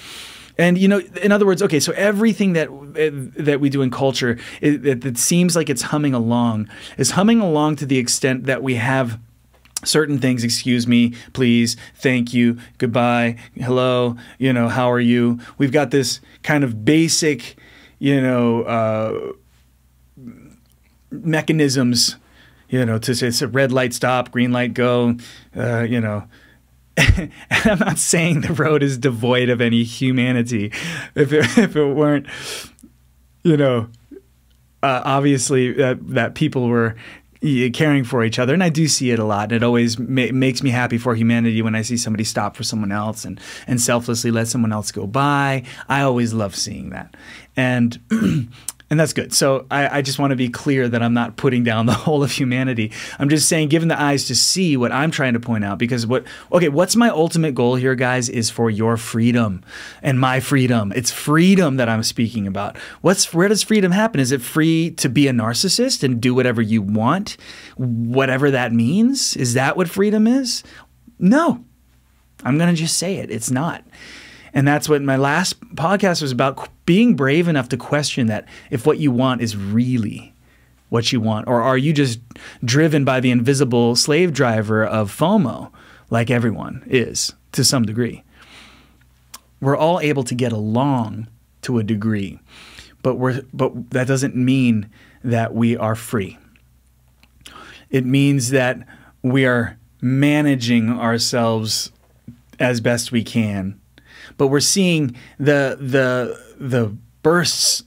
[0.58, 3.10] And you know, in other words, okay, so everything that eh,
[3.42, 7.40] that we do in culture, it, it, it seems like it's humming along, is humming
[7.40, 9.18] along to the extent that we have
[9.84, 15.38] certain things excuse me please thank you goodbye hello you know how are you?
[15.58, 17.56] We've got this kind of basic
[17.98, 19.32] you know uh,
[21.10, 22.16] mechanisms
[22.68, 25.16] you know to say it's a red light stop green light go
[25.56, 26.24] uh, you know.
[27.16, 27.30] And
[27.64, 30.72] i'm not saying the road is devoid of any humanity.
[31.14, 32.26] If it, if it weren't
[33.42, 33.88] you know
[34.82, 36.96] uh, obviously that that people were
[37.72, 38.54] caring for each other.
[38.54, 39.44] And I do see it a lot.
[39.44, 42.62] And it always ma- makes me happy for humanity when I see somebody stop for
[42.62, 45.64] someone else and, and selflessly let someone else go by.
[45.88, 47.16] I always love seeing that.
[47.56, 47.98] And
[48.92, 49.32] and that's good.
[49.32, 52.22] So I, I just want to be clear that I'm not putting down the whole
[52.22, 52.92] of humanity.
[53.18, 56.06] I'm just saying, given the eyes to see what I'm trying to point out, because
[56.06, 59.64] what, okay, what's my ultimate goal here, guys, is for your freedom
[60.02, 60.92] and my freedom.
[60.94, 62.76] It's freedom that I'm speaking about.
[63.00, 64.20] What's, where does freedom happen?
[64.20, 67.38] Is it free to be a narcissist and do whatever you want,
[67.78, 69.38] whatever that means?
[69.38, 70.62] Is that what freedom is?
[71.18, 71.64] No.
[72.44, 73.30] I'm going to just say it.
[73.30, 73.86] It's not.
[74.52, 78.86] And that's what my last podcast was about being brave enough to question that if
[78.86, 80.34] what you want is really
[80.88, 82.20] what you want, or are you just
[82.64, 85.70] driven by the invisible slave driver of FOMO,
[86.10, 88.22] like everyone is to some degree?
[89.60, 91.28] We're all able to get along
[91.62, 92.40] to a degree,
[93.02, 94.90] but we're but that doesn't mean
[95.24, 96.38] that we are free.
[97.88, 98.86] It means that
[99.22, 101.92] we are managing ourselves
[102.58, 103.80] as best we can
[104.36, 107.84] but we're seeing the the the bursts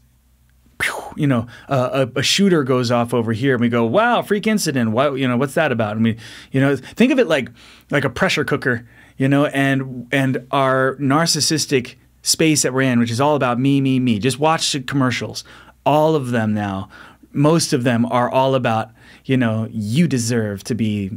[1.16, 4.46] you know, uh, a, a, shooter goes off over here, and we go, "Wow, freak
[4.46, 4.92] incident!
[4.92, 5.38] What you know?
[5.38, 6.18] What's that about?" I mean,
[6.52, 7.50] you know, think of it like
[7.92, 8.86] like a pressure cooker,
[9.18, 13.80] you know, and and our narcissistic space that we're in, which is all about me,
[13.80, 14.20] me, me.
[14.20, 15.44] Just watch the commercials.
[15.86, 16.90] All of them now,
[17.32, 18.90] most of them are all about,
[19.26, 21.12] you know, you deserve to be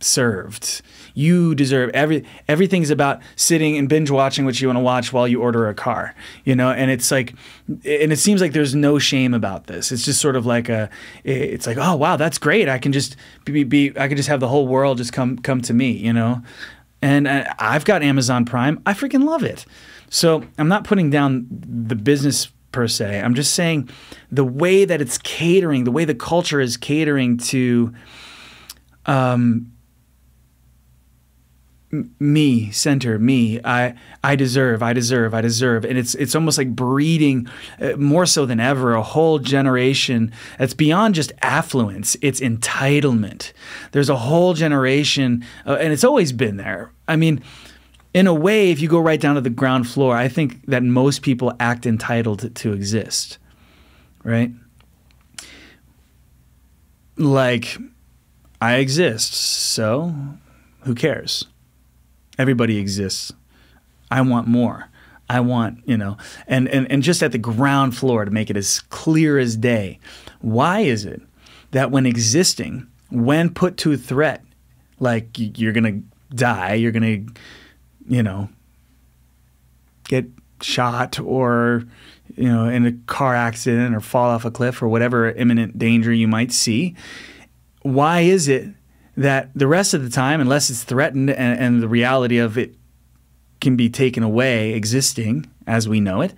[0.00, 0.82] served.
[1.14, 5.28] You deserve every everything's about sitting and binge watching what you want to watch while
[5.28, 6.14] you order a car.
[6.44, 7.34] You know, and it's like
[7.68, 9.92] and it seems like there's no shame about this.
[9.92, 10.88] It's just sort of like a
[11.24, 12.68] it's like, "Oh, wow, that's great.
[12.68, 15.60] I can just be, be I can just have the whole world just come come
[15.62, 16.42] to me, you know?"
[17.00, 18.80] And uh, I've got Amazon Prime.
[18.86, 19.66] I freaking love it.
[20.08, 23.20] So, I'm not putting down the business per se.
[23.20, 23.88] I'm just saying
[24.30, 27.94] the way that it's catering, the way the culture is catering to
[29.06, 29.71] um,
[31.92, 33.60] me center me.
[33.64, 35.84] I i deserve i deserve i deserve.
[35.84, 37.46] And it's it's almost like breeding
[37.80, 42.16] uh, more so than ever a whole generation that's beyond just affluence.
[42.22, 43.52] It's entitlement.
[43.92, 46.90] There's a whole generation uh, and it's always been there.
[47.06, 47.42] I mean
[48.14, 50.82] in a way if you go right down to the ground floor i think that
[50.82, 53.38] most people act entitled to, to exist
[54.22, 54.50] right?
[57.16, 57.78] Like
[58.60, 60.14] i exist so
[60.80, 61.46] who cares
[62.42, 63.32] Everybody exists.
[64.10, 64.88] I want more.
[65.30, 66.16] I want, you know,
[66.48, 70.00] and, and, and just at the ground floor to make it as clear as day.
[70.40, 71.22] Why is it
[71.70, 74.42] that when existing, when put to threat,
[74.98, 77.32] like you're going to die, you're going to,
[78.12, 78.48] you know,
[80.02, 80.26] get
[80.62, 81.84] shot or
[82.34, 86.12] you know in a car accident or fall off a cliff or whatever imminent danger
[86.12, 86.94] you might see
[87.82, 88.68] why is it
[89.16, 92.74] that the rest of the time unless it's threatened and, and the reality of it
[93.60, 96.34] can be taken away existing as we know it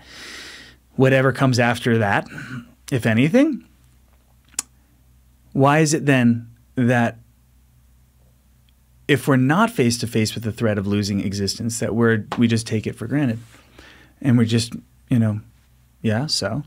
[0.97, 2.27] whatever comes after that
[2.91, 3.65] if anything
[5.53, 7.19] why is it then that
[9.07, 12.49] if we're not face to face with the threat of losing existence, that we're we
[12.49, 13.39] just take it for granted,
[14.21, 14.75] and we're just
[15.09, 15.41] you know,
[16.03, 16.27] yeah.
[16.27, 16.63] So,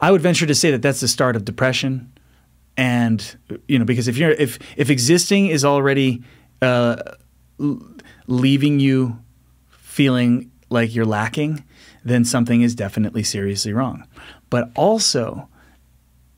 [0.00, 2.12] I would venture to say that that's the start of depression,
[2.78, 3.36] and
[3.66, 6.22] you know because if you're if if existing is already
[6.62, 6.96] uh,
[8.28, 9.18] leaving you
[9.68, 11.64] feeling like you're lacking,
[12.04, 14.06] then something is definitely seriously wrong.
[14.48, 15.48] But also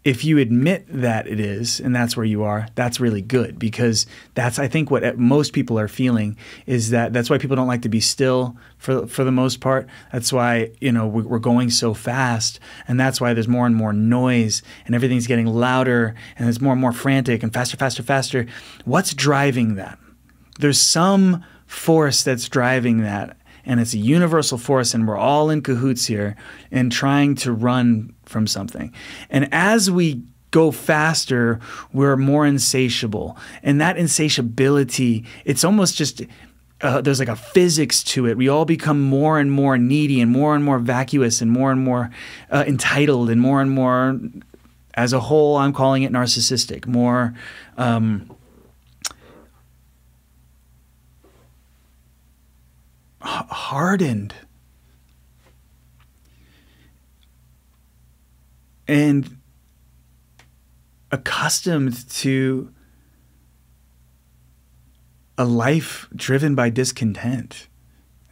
[0.05, 4.07] if you admit that it is and that's where you are that's really good because
[4.35, 6.37] that's i think what most people are feeling
[6.67, 9.87] is that that's why people don't like to be still for for the most part.
[10.11, 12.59] That's why you know we're going so fast
[12.89, 16.73] and that's why there's more and more noise and everything's getting louder and it's more
[16.73, 18.47] and more frantic and faster faster faster.
[18.85, 19.99] What's driving that?
[20.59, 25.62] There's some force that's driving that and it's a universal force and we're all in
[25.62, 26.37] cahoots here
[26.70, 28.92] and trying to run from something.
[29.29, 31.61] And as we go faster,
[31.92, 33.37] we're more insatiable.
[33.62, 36.23] And that insatiability, it's almost just
[36.83, 38.37] uh, there's like a physics to it.
[38.37, 41.85] We all become more and more needy and more and more vacuous and more and
[41.85, 42.11] more
[42.51, 44.18] uh, entitled and more and more,
[44.94, 47.35] as a whole, I'm calling it narcissistic, more.
[47.77, 48.35] Um,
[53.21, 54.35] hardened
[58.89, 59.37] and
[61.13, 62.73] accustomed to
[65.37, 67.69] a life driven by discontent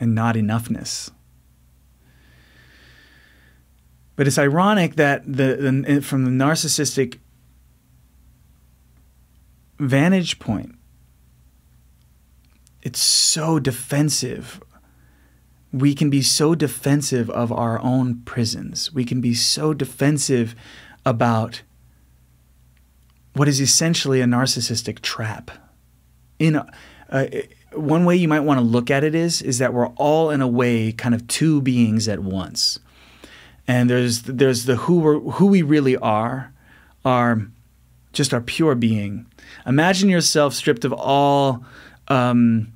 [0.00, 1.10] and not enough,ness.
[4.16, 7.18] But it's ironic that the, the, from the narcissistic
[9.78, 10.74] vantage point,
[12.82, 14.60] it's so defensive
[15.72, 18.92] we can be so defensive of our own prisons.
[18.92, 20.54] We can be so defensive
[21.04, 21.62] about
[23.34, 25.50] what is essentially a narcissistic trap.
[26.38, 26.66] In a,
[27.10, 27.26] uh,
[27.72, 30.40] one way you might want to look at it is is that we're all in
[30.40, 32.78] a way kind of two beings at once.
[33.66, 36.52] And there's there's the who we who we really are,
[37.04, 37.46] our
[38.12, 39.26] just our pure being.
[39.66, 41.64] Imagine yourself stripped of all
[42.08, 42.72] um,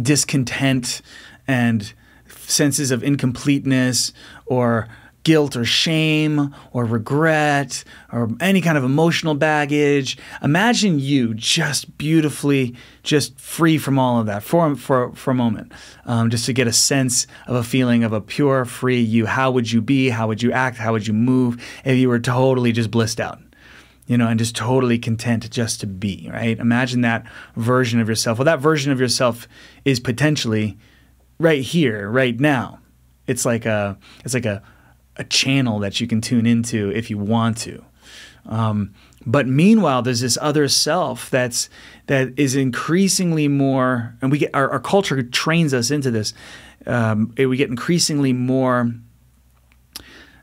[0.00, 1.00] discontent,
[1.46, 1.92] and
[2.26, 4.12] senses of incompleteness
[4.46, 4.88] or
[5.24, 10.16] guilt or shame or regret or any kind of emotional baggage.
[10.42, 15.72] Imagine you just beautifully, just free from all of that for, for, for a moment,
[16.04, 19.26] um, just to get a sense of a feeling of a pure, free you.
[19.26, 20.10] How would you be?
[20.10, 20.76] How would you act?
[20.76, 23.40] How would you move if you were totally just blissed out?
[24.06, 26.58] You know, and just totally content just to be, right?
[26.58, 27.24] Imagine that
[27.56, 28.36] version of yourself.
[28.36, 29.48] Well, that version of yourself
[29.86, 30.76] is potentially
[31.38, 32.80] right here, right now.
[33.26, 34.62] It's like a it's like a
[35.16, 37.84] a channel that you can tune into if you want to.
[38.46, 38.94] Um,
[39.26, 41.70] but meanwhile, there's this other self that's
[42.06, 46.34] that is increasingly more, and we get our, our culture trains us into this.
[46.86, 48.92] Um, we get increasingly more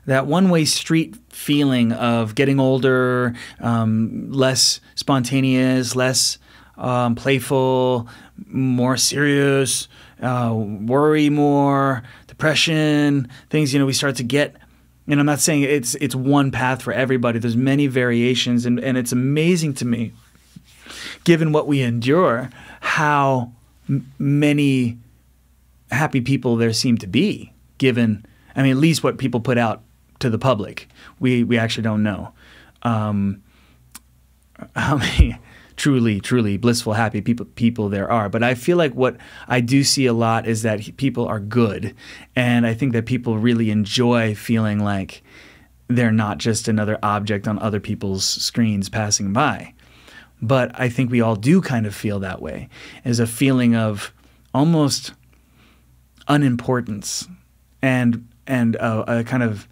[0.06, 6.38] that one-way street feeling of getting older, um, less spontaneous, less
[6.76, 8.08] um, playful,
[8.46, 9.86] more serious,
[10.22, 13.72] uh, worry more, depression, things.
[13.72, 14.56] You know, we start to get.
[15.08, 17.40] And I'm not saying it's it's one path for everybody.
[17.40, 20.12] There's many variations, and, and it's amazing to me,
[21.24, 23.50] given what we endure, how
[23.88, 24.98] m- many
[25.90, 27.52] happy people there seem to be.
[27.78, 29.82] Given, I mean, at least what people put out
[30.20, 32.32] to the public, we we actually don't know.
[32.82, 33.42] Um,
[34.76, 35.36] how many
[35.82, 38.28] truly, truly blissful, happy people people there are.
[38.28, 39.16] But I feel like what
[39.48, 41.92] I do see a lot is that people are good,
[42.36, 45.24] and I think that people really enjoy feeling like
[45.88, 49.74] they're not just another object on other people's screens passing by.
[50.40, 52.68] But I think we all do kind of feel that way,
[53.04, 54.12] as a feeling of
[54.54, 55.14] almost
[56.28, 57.26] unimportance
[57.82, 59.66] and and a, a kind of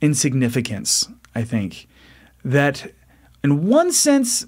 [0.00, 1.08] insignificance.
[1.36, 1.86] I think
[2.44, 2.92] that
[3.44, 4.46] in one sense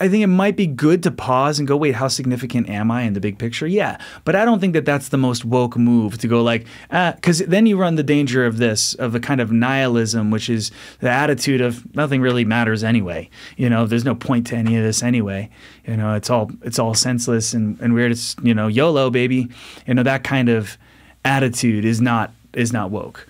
[0.00, 3.02] I think it might be good to pause and go, wait, how significant am I
[3.02, 3.66] in the big picture?
[3.66, 7.42] Yeah, but I don't think that that's the most woke move to go like, because
[7.42, 10.70] ah, then you run the danger of this, of a kind of nihilism, which is
[11.00, 13.28] the attitude of nothing really matters anyway.
[13.56, 15.50] You know, there's no point to any of this anyway.
[15.86, 18.12] You know, it's all it's all senseless and, and weird.
[18.12, 19.48] It's you know, YOLO, baby.
[19.86, 20.78] You know that kind of
[21.24, 23.26] attitude is not is not woke,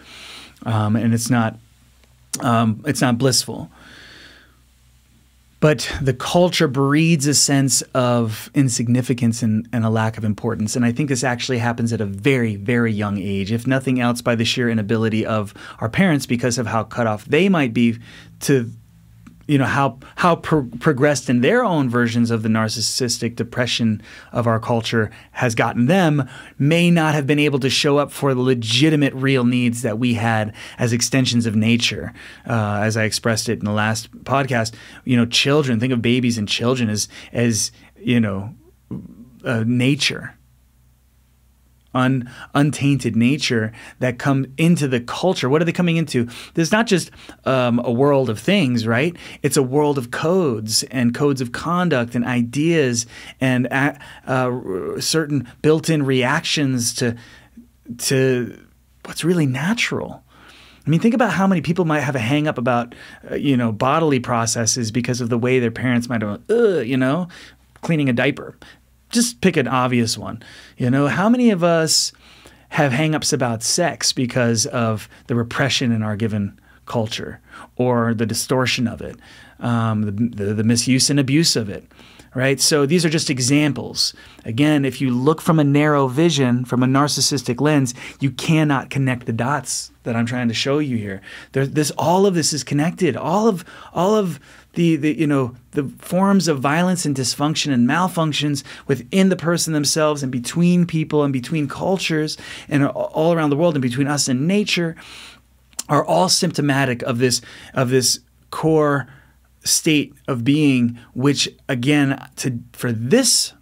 [0.66, 1.56] um, and it's not
[2.40, 3.70] um, it's not blissful.
[5.60, 10.76] But the culture breeds a sense of insignificance and, and, a lack of importance.
[10.76, 14.22] And I think this actually happens at a very, very young age, if nothing else
[14.22, 17.98] by the sheer inability of our parents because of how cut off they might be
[18.40, 18.70] to
[19.48, 24.46] you know how how pro- progressed in their own versions of the narcissistic depression of
[24.46, 26.28] our culture has gotten them
[26.58, 30.14] may not have been able to show up for the legitimate real needs that we
[30.14, 32.12] had as extensions of nature.
[32.46, 34.74] Uh, as i expressed it in the last podcast
[35.04, 38.54] you know children think of babies and children as as you know
[39.44, 40.37] uh, nature
[41.94, 45.48] un, untainted nature that come into the culture.
[45.48, 46.28] What are they coming into?
[46.54, 47.10] There's not just
[47.44, 49.16] um, a world of things, right?
[49.42, 53.06] It's a world of codes and codes of conduct and ideas
[53.40, 53.94] and uh,
[54.26, 57.16] uh, certain built-in reactions to
[57.96, 58.58] to
[59.04, 60.22] what's really natural.
[60.86, 62.94] I mean, think about how many people might have a hang up about,
[63.30, 67.28] uh, you know, bodily processes because of the way their parents might have, you know,
[67.82, 68.56] cleaning a diaper
[69.10, 70.42] just pick an obvious one.
[70.76, 72.12] You know, how many of us
[72.70, 77.40] have hangups about sex because of the repression in our given culture
[77.76, 79.16] or the distortion of it,
[79.60, 81.90] um, the, the, the misuse and abuse of it?
[82.38, 82.60] Right?
[82.60, 84.14] So these are just examples.
[84.44, 89.26] Again, if you look from a narrow vision, from a narcissistic lens, you cannot connect
[89.26, 91.20] the dots that I'm trying to show you here.
[91.50, 93.16] There, this, all of this is connected.
[93.16, 94.38] All of, all of
[94.74, 99.72] the, the you know the forms of violence and dysfunction and malfunctions within the person
[99.72, 104.28] themselves and between people and between cultures and all around the world and between us
[104.28, 104.94] and nature
[105.88, 107.40] are all symptomatic of this
[107.74, 108.20] of this
[108.52, 109.08] core
[109.68, 113.52] state of being which again to for this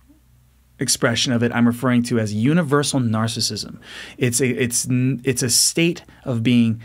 [0.78, 3.78] expression of it I'm referring to as universal narcissism.
[4.18, 6.82] It's a it's it's a state of being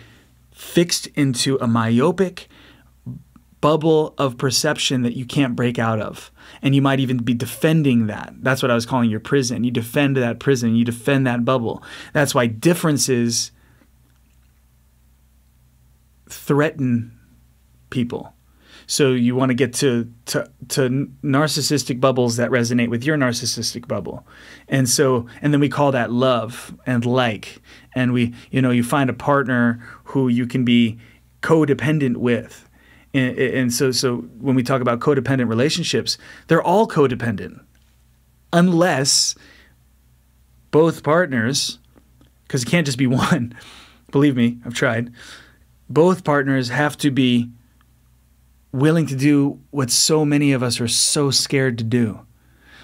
[0.52, 2.48] fixed into a myopic
[3.62, 6.32] bubble of perception that you can't break out of.
[6.62, 8.34] And you might even be defending that.
[8.42, 9.64] That's what I was calling your prison.
[9.64, 11.84] You defend that prison, you defend that bubble.
[12.12, 13.52] That's why differences
[16.28, 17.18] threaten
[17.92, 18.34] people.
[18.92, 23.88] So you want to get to, to to narcissistic bubbles that resonate with your narcissistic
[23.88, 24.28] bubble.
[24.68, 27.62] And so and then we call that love and like.
[27.96, 31.00] And we you know, you find a partner who you can be
[31.42, 32.68] codependent with
[33.14, 36.18] and, and so, so when we talk about codependent relationships,
[36.48, 37.62] they're all codependent,
[38.52, 39.36] unless
[40.72, 41.80] both partners,
[42.44, 43.56] because it can't just be one.
[44.12, 45.14] Believe me, I've tried.
[45.90, 47.50] Both partners have to be
[48.72, 52.22] willing to do what so many of us are so scared to do,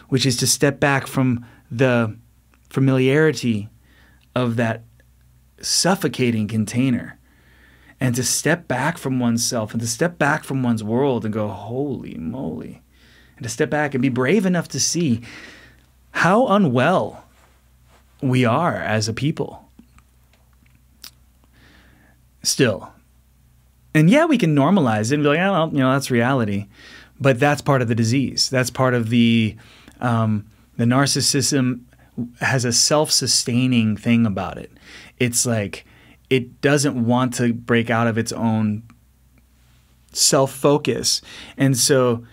[0.10, 2.16] which is to step back from the
[2.70, 3.70] familiarity
[4.36, 4.84] of that
[5.62, 7.18] suffocating container
[8.00, 11.48] and to step back from oneself and to step back from one's world and go,
[11.48, 12.82] holy moly,
[13.38, 15.22] and to step back and be brave enough to see
[16.12, 17.26] how unwell
[18.22, 19.70] we are as a people.
[22.44, 22.92] Still.
[23.98, 26.68] And yeah, we can normalize it and be like, oh, you know, that's reality.
[27.20, 28.48] But that's part of the disease.
[28.48, 29.56] That's part of the
[30.00, 30.46] um,
[30.78, 31.82] the narcissism
[32.40, 34.72] has a self-sustaining thing about it.
[35.18, 35.84] It's like
[36.30, 38.84] it doesn't want to break out of its own
[40.12, 41.24] self focus.
[41.58, 42.24] And so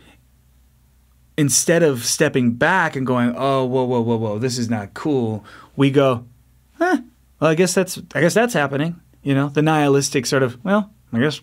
[1.39, 5.43] instead of stepping back and going, oh, whoa, whoa, whoa, whoa, this is not cool,
[5.77, 6.27] we go,
[6.75, 6.99] huh,
[7.41, 9.01] well, I guess that's, I guess that's happening.
[9.23, 11.41] You know, the nihilistic sort of, well, I guess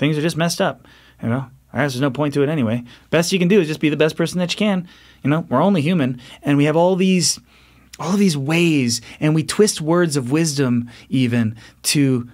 [0.00, 0.88] things are just messed up.
[1.22, 2.82] You know, I guess there's no point to it anyway.
[3.10, 4.88] Best you can do is just be the best person that you can.
[5.22, 7.38] You know, we're only human, and we have all these
[7.98, 12.30] all these ways and we twist words of wisdom even to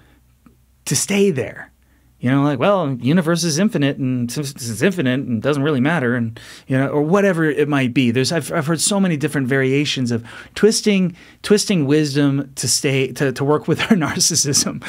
[0.84, 1.72] to stay there
[2.20, 6.14] you know like well universe is infinite and since it's infinite and doesn't really matter
[6.14, 6.38] and
[6.68, 10.12] you know or whatever it might be there's I've, I've heard so many different variations
[10.12, 14.84] of twisting twisting wisdom to stay to, to work with our narcissism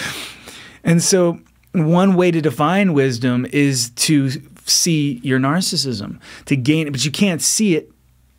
[0.83, 1.39] and so
[1.85, 4.29] one way to define wisdom is to
[4.65, 7.91] see your narcissism to gain it but you can't see it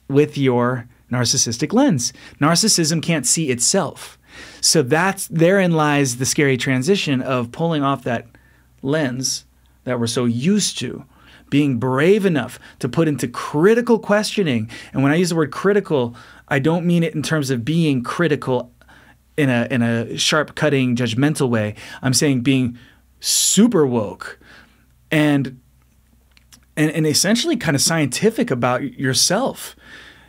[0.09, 2.13] with your narcissistic lens.
[2.41, 4.19] Narcissism can't see itself.
[4.61, 8.27] So that's therein lies the scary transition of pulling off that
[8.83, 9.45] lens
[9.85, 11.05] that we're so used to,
[11.51, 14.71] being brave enough to put into critical questioning.
[14.93, 16.15] And when I use the word critical,
[16.49, 18.71] I don't mean it in terms of being critical
[19.37, 21.75] in a in a sharp cutting judgmental way.
[22.03, 22.79] I'm saying being
[23.21, 24.39] super woke
[25.11, 25.61] and
[26.77, 29.75] and, and essentially kind of scientific about yourself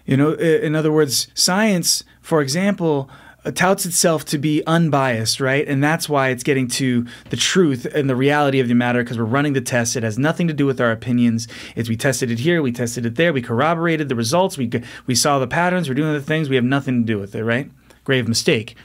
[0.10, 3.12] you know, in other words, science, for example,
[3.46, 5.68] uh, touts itself to be unbiased, right?
[5.68, 9.20] And that's why it's getting to the truth and the reality of the matter because
[9.20, 9.96] we're running the test.
[9.96, 11.48] It has nothing to do with our opinions.
[11.76, 14.72] It's we tested it here, we tested it there, we corroborated the results, we
[15.06, 16.50] we saw the patterns, we're doing the things.
[16.50, 17.70] We have nothing to do with it, right?
[18.04, 18.76] Grave mistake,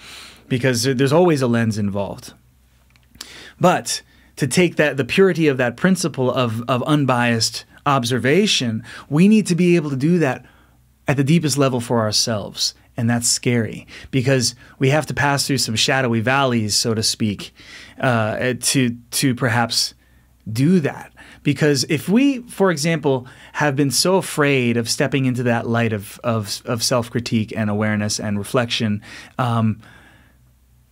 [0.49, 2.35] because there's always a lens involved.
[3.65, 4.03] But
[4.37, 9.55] to take that the purity of that principle of of unbiased observation, we need to
[9.55, 10.45] be able to do that
[11.09, 15.57] at the deepest level for ourselves and that's scary because we have to pass through
[15.57, 17.55] some shadowy valleys, so to speak,
[17.99, 19.95] uh, to to perhaps
[20.53, 21.11] do that.
[21.43, 26.21] Because if we, for example, have been so afraid of stepping into that light of
[26.23, 29.01] of, of self critique and awareness and reflection.
[29.39, 29.81] Um,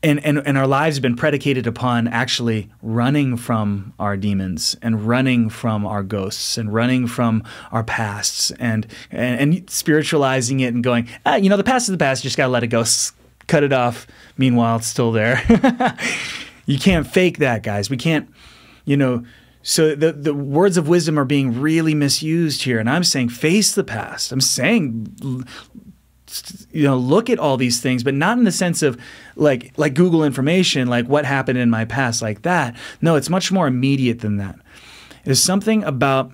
[0.03, 5.07] and, and, and our lives have been predicated upon actually running from our demons and
[5.07, 10.82] running from our ghosts and running from our pasts and, and, and spiritualizing it and
[10.82, 12.68] going, ah, you know, the past is the past, you just got to let it
[12.68, 12.84] go,
[13.46, 14.07] cut it off.
[14.36, 15.40] Meanwhile, it's still there.
[16.66, 17.88] you can't fake that, guys.
[17.88, 18.28] We can't,
[18.84, 19.24] you know,
[19.62, 22.80] so the, the words of wisdom are being really misused here.
[22.80, 24.32] And I'm saying face the past.
[24.32, 25.46] I'm saying
[26.70, 28.98] you know look at all these things but not in the sense of
[29.36, 32.76] like like google information like what happened in my past like that.
[33.00, 34.58] No it's much more immediate than that.
[35.24, 36.32] There's something about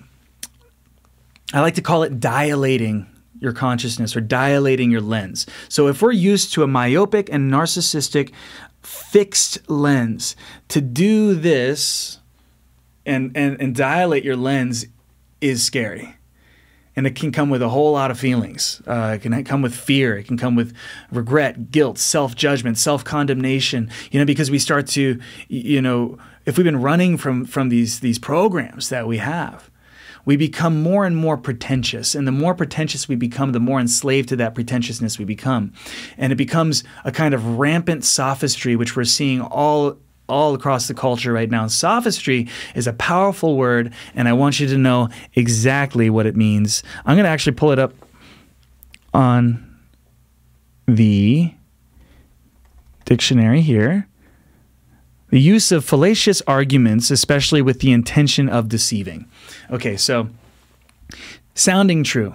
[1.53, 3.07] i like to call it dilating
[3.41, 5.47] your consciousness or dilating your lens.
[5.69, 8.33] So if we're used to a myopic and narcissistic
[8.83, 10.35] fixed lens
[10.69, 12.19] to do this
[13.07, 14.87] and and, and dilate your lens
[15.41, 16.18] is scary
[16.99, 18.83] and it can come with a whole lot of feelings.
[18.85, 20.19] Uh, it can come with fear.
[20.19, 20.75] It can come with
[21.13, 23.89] regret, guilt, self judgment, self condemnation.
[24.11, 28.01] You know, because we start to, you know, if we've been running from from these
[28.01, 29.71] these programs that we have,
[30.25, 32.17] we become more and more pretentious.
[32.17, 35.73] And the more pretentious we become, the more enslaved to that pretentiousness we become.
[36.17, 39.99] And it becomes a kind of rampant sophistry, which we're seeing all
[40.29, 41.67] all across the culture right now.
[41.67, 46.83] Sophistry is a powerful word, and I want you to know exactly what it means.
[47.05, 47.95] I'm going to actually pull it up
[49.15, 49.65] on
[50.87, 51.53] the
[53.05, 54.07] dictionary here.
[55.31, 59.29] The use of fallacious arguments, especially with the intention of deceiving.
[59.71, 60.29] Okay, so
[61.55, 62.35] sounding true,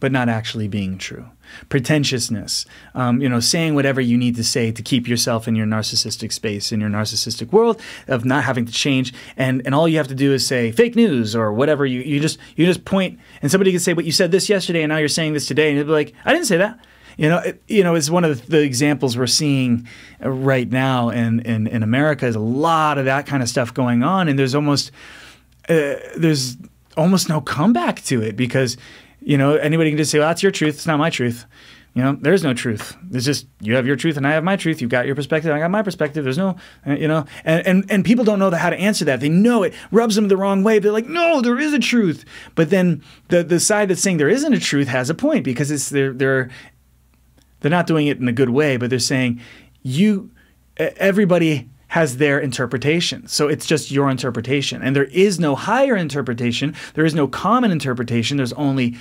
[0.00, 1.28] but not actually being true
[1.68, 5.66] pretentiousness, um, you know, saying whatever you need to say to keep yourself in your
[5.66, 9.12] narcissistic space, in your narcissistic world of not having to change.
[9.36, 11.86] And, and all you have to do is say fake news or whatever.
[11.86, 14.82] You, you just you just point and somebody can say, but you said this yesterday
[14.82, 15.68] and now you're saying this today.
[15.68, 16.78] And you'll be like, I didn't say that.
[17.16, 19.88] You know, it, you know, it's one of the examples we're seeing
[20.20, 24.04] right now in, in, in America is a lot of that kind of stuff going
[24.04, 24.28] on.
[24.28, 24.92] And there's almost,
[25.68, 26.56] uh, there's
[26.96, 28.76] almost no comeback to it because
[29.28, 30.76] you know, anybody can just say, well, that's your truth.
[30.76, 31.44] It's not my truth.
[31.92, 32.96] You know, there's no truth.
[33.02, 34.80] There's just you have your truth and I have my truth.
[34.80, 36.24] You've got your perspective, I got my perspective.
[36.24, 36.56] There's no,
[36.86, 39.20] uh, you know, and and and people don't know how to answer that.
[39.20, 40.78] They know it rubs them the wrong way.
[40.78, 42.24] They're like, no, there is a truth.
[42.54, 45.70] But then the the side that's saying there isn't a truth has a point because
[45.70, 46.48] it's they're they're
[47.60, 49.42] they're not doing it in a good way, but they're saying
[49.82, 50.30] you
[50.78, 53.26] everybody has their interpretation.
[53.26, 54.82] So it's just your interpretation.
[54.82, 58.96] And there is no higher interpretation, there is no common interpretation, there's only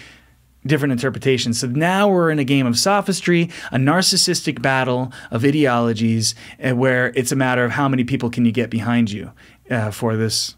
[0.68, 1.60] different interpretations.
[1.60, 7.12] So now we're in a game of sophistry, a narcissistic battle of ideologies, uh, where
[7.16, 9.32] it's a matter of how many people can you get behind you
[9.70, 10.56] uh, for this.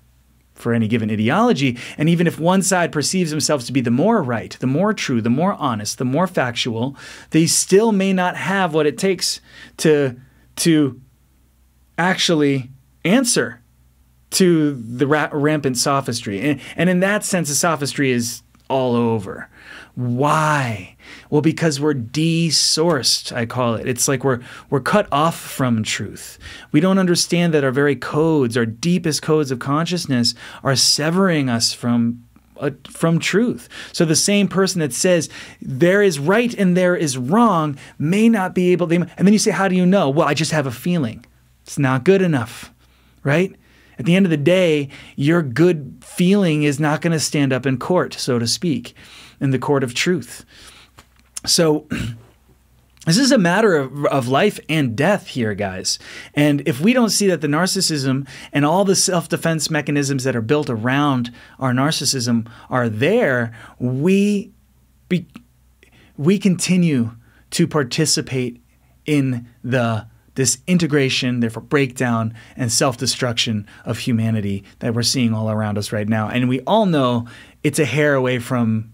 [0.55, 1.77] For any given ideology.
[1.97, 5.21] And even if one side perceives themselves to be the more right, the more true,
[5.21, 6.97] the more honest, the more factual,
[7.29, 9.39] they still may not have what it takes
[9.77, 10.19] to,
[10.57, 10.99] to
[11.97, 12.71] actually
[13.05, 13.61] answer
[14.31, 16.41] to the ra- rampant sophistry.
[16.41, 19.47] And, and in that sense, the sophistry is all over.
[19.99, 20.95] Why?
[21.29, 23.85] Well, because we're desourced, I call it.
[23.85, 24.39] It's like we're
[24.69, 26.39] we're cut off from truth.
[26.71, 31.73] We don't understand that our very codes, our deepest codes of consciousness, are severing us
[31.73, 32.23] from
[32.61, 33.67] uh, from truth.
[33.91, 35.29] So the same person that says
[35.61, 38.95] there is right and there is wrong may not be able to.
[38.95, 40.09] And then you say, how do you know?
[40.09, 41.25] Well, I just have a feeling.
[41.63, 42.71] It's not good enough,
[43.25, 43.53] right?
[43.97, 44.87] At the end of the day,
[45.17, 48.95] your good feeling is not going to stand up in court, so to speak,
[49.39, 50.45] in the court of truth.
[51.45, 51.87] So,
[53.05, 55.99] this is a matter of, of life and death here, guys.
[56.33, 60.35] And if we don't see that the narcissism and all the self defense mechanisms that
[60.35, 64.51] are built around our narcissism are there, we,
[65.07, 65.27] be,
[66.17, 67.11] we continue
[67.51, 68.61] to participate
[69.05, 75.51] in the this integration, therefore breakdown and self destruction of humanity that we're seeing all
[75.51, 76.29] around us right now.
[76.29, 77.27] And we all know
[77.61, 78.93] it's a hair away from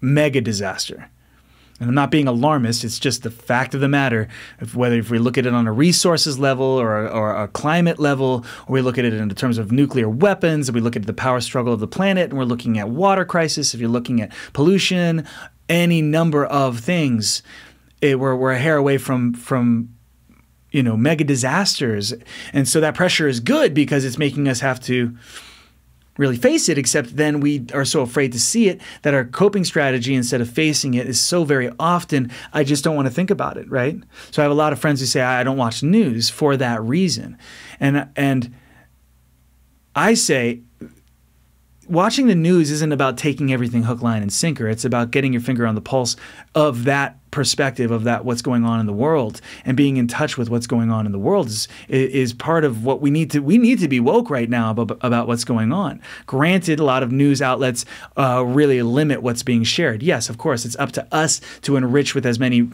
[0.00, 1.10] mega disaster.
[1.80, 4.28] and I'm not being alarmist, it's just the fact of the matter.
[4.60, 7.98] If, whether if we look at it on a resources level or, or a climate
[7.98, 11.06] level, or we look at it in terms of nuclear weapons, if we look at
[11.06, 14.20] the power struggle of the planet, and we're looking at water crisis, if you're looking
[14.20, 15.26] at pollution,
[15.68, 17.42] any number of things,
[18.00, 19.94] it, we're, we're a hair away from from
[20.70, 22.14] you know mega disasters,
[22.52, 25.16] and so that pressure is good because it's making us have to
[26.18, 29.64] really face it, except then we are so afraid to see it that our coping
[29.64, 33.30] strategy, instead of facing it, is so very often, I just don't want to think
[33.30, 33.96] about it, right?
[34.30, 36.82] So I have a lot of friends who say, I don't watch news for that
[36.82, 37.38] reason.
[37.80, 38.54] And, and
[39.94, 40.60] I say,
[41.88, 44.68] watching the news isn't about taking everything hook, line, and sinker.
[44.68, 46.16] It's about getting your finger on the pulse
[46.54, 50.38] of that perspective of that what's going on in the world and being in touch
[50.38, 53.40] with what's going on in the world is is part of what we need to
[53.40, 57.02] we need to be woke right now about, about what's going on granted a lot
[57.02, 57.84] of news outlets
[58.16, 62.14] uh, really limit what's being shared yes of course it's up to us to enrich
[62.14, 62.68] with as many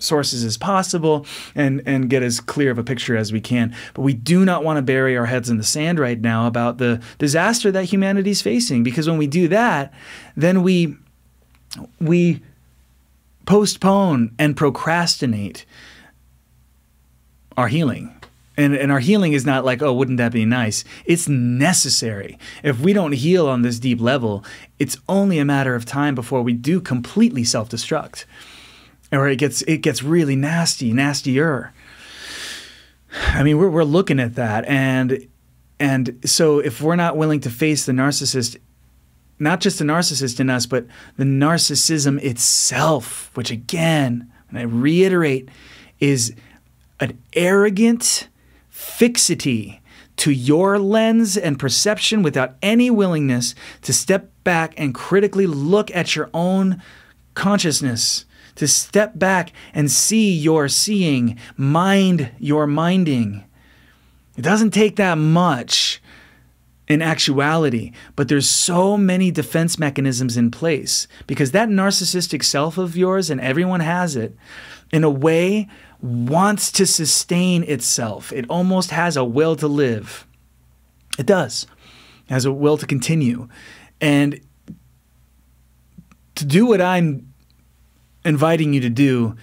[0.00, 4.02] sources as possible and and get as clear of a picture as we can but
[4.02, 7.00] we do not want to bury our heads in the sand right now about the
[7.18, 9.92] disaster that humanity is facing because when we do that
[10.36, 10.96] then we
[12.00, 12.42] we
[13.46, 15.64] postpone and procrastinate
[17.56, 18.14] our healing.
[18.56, 20.84] And, and our healing is not like, oh, wouldn't that be nice?
[21.04, 22.38] It's necessary.
[22.62, 24.44] If we don't heal on this deep level,
[24.78, 28.24] it's only a matter of time before we do completely self destruct.
[29.12, 31.72] Or it gets, it gets really nasty, nastier.
[33.12, 34.64] I mean, we're, we're looking at that.
[34.66, 35.28] And,
[35.80, 38.56] and so if we're not willing to face the narcissist
[39.40, 40.86] not just the narcissist in us, but
[41.16, 45.48] the narcissism itself, which again, and I reiterate,
[45.98, 46.34] is
[47.00, 48.28] an arrogant
[48.68, 49.80] fixity
[50.16, 56.14] to your lens and perception without any willingness to step back and critically look at
[56.14, 56.82] your own
[57.34, 58.26] consciousness,
[58.60, 63.42] to step back and see your seeing, mind your minding.
[64.36, 66.02] It doesn't take that much
[66.86, 72.98] in actuality, but there's so many defense mechanisms in place because that narcissistic self of
[72.98, 74.36] yours, and everyone has it,
[74.92, 75.66] in a way
[76.02, 78.30] wants to sustain itself.
[78.30, 80.26] It almost has a will to live.
[81.18, 81.66] It does.
[82.26, 83.48] It has a will to continue.
[84.02, 84.38] And
[86.34, 87.29] to do what I'm
[88.24, 89.36] inviting you to do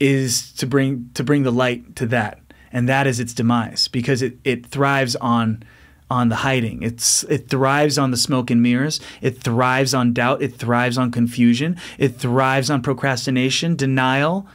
[0.00, 2.40] is to bring to bring the light to that.
[2.72, 5.62] And that is its demise because it, it thrives on
[6.10, 6.82] on the hiding.
[6.82, 9.00] It's it thrives on the smoke and mirrors.
[9.22, 10.42] It thrives on doubt.
[10.42, 11.76] It thrives on confusion.
[11.98, 14.46] It thrives on procrastination, denial,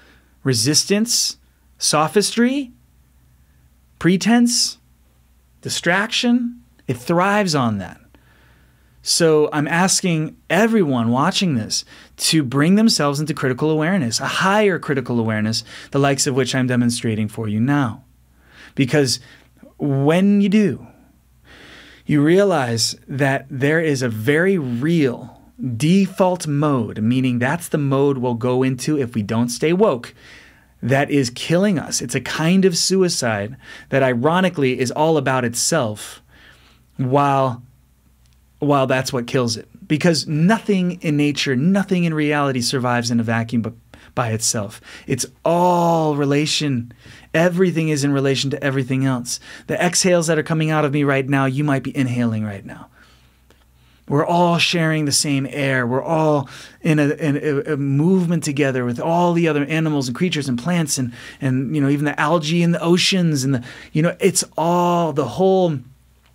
[0.44, 1.38] resistance,
[1.78, 2.72] sophistry,
[3.98, 4.78] pretense,
[5.62, 6.64] distraction.
[6.88, 8.00] It thrives on that.
[9.02, 11.86] So I'm asking everyone watching this
[12.18, 16.68] to bring themselves into critical awareness, a higher critical awareness, the likes of which I'm
[16.68, 18.04] demonstrating for you now.
[18.76, 19.20] Because
[19.78, 20.86] when you do,
[22.06, 25.42] you realize that there is a very real
[25.78, 30.14] default mode, meaning that's the mode we'll go into if we don't stay woke,
[30.82, 32.02] that is killing us.
[32.02, 33.58] It's a kind of suicide
[33.90, 36.22] that ironically is all about itself
[36.98, 37.64] while
[38.60, 39.68] while that's what kills it.
[39.88, 43.74] Because nothing in nature, nothing in reality survives in a vacuum but
[44.16, 44.82] by itself.
[45.08, 46.94] It's all relation.
[47.34, 49.40] Everything is in relation to everything else.
[49.68, 52.66] The exhales that are coming out of me right now, you might be inhaling right
[52.66, 52.90] now.
[54.10, 55.86] We're all sharing the same air.
[55.86, 56.50] We're all
[56.82, 60.58] in a, in a, a, movement together with all the other animals and creatures and
[60.58, 64.18] plants and, and you know even the algae in the oceans and the you know
[64.20, 65.78] it's all the whole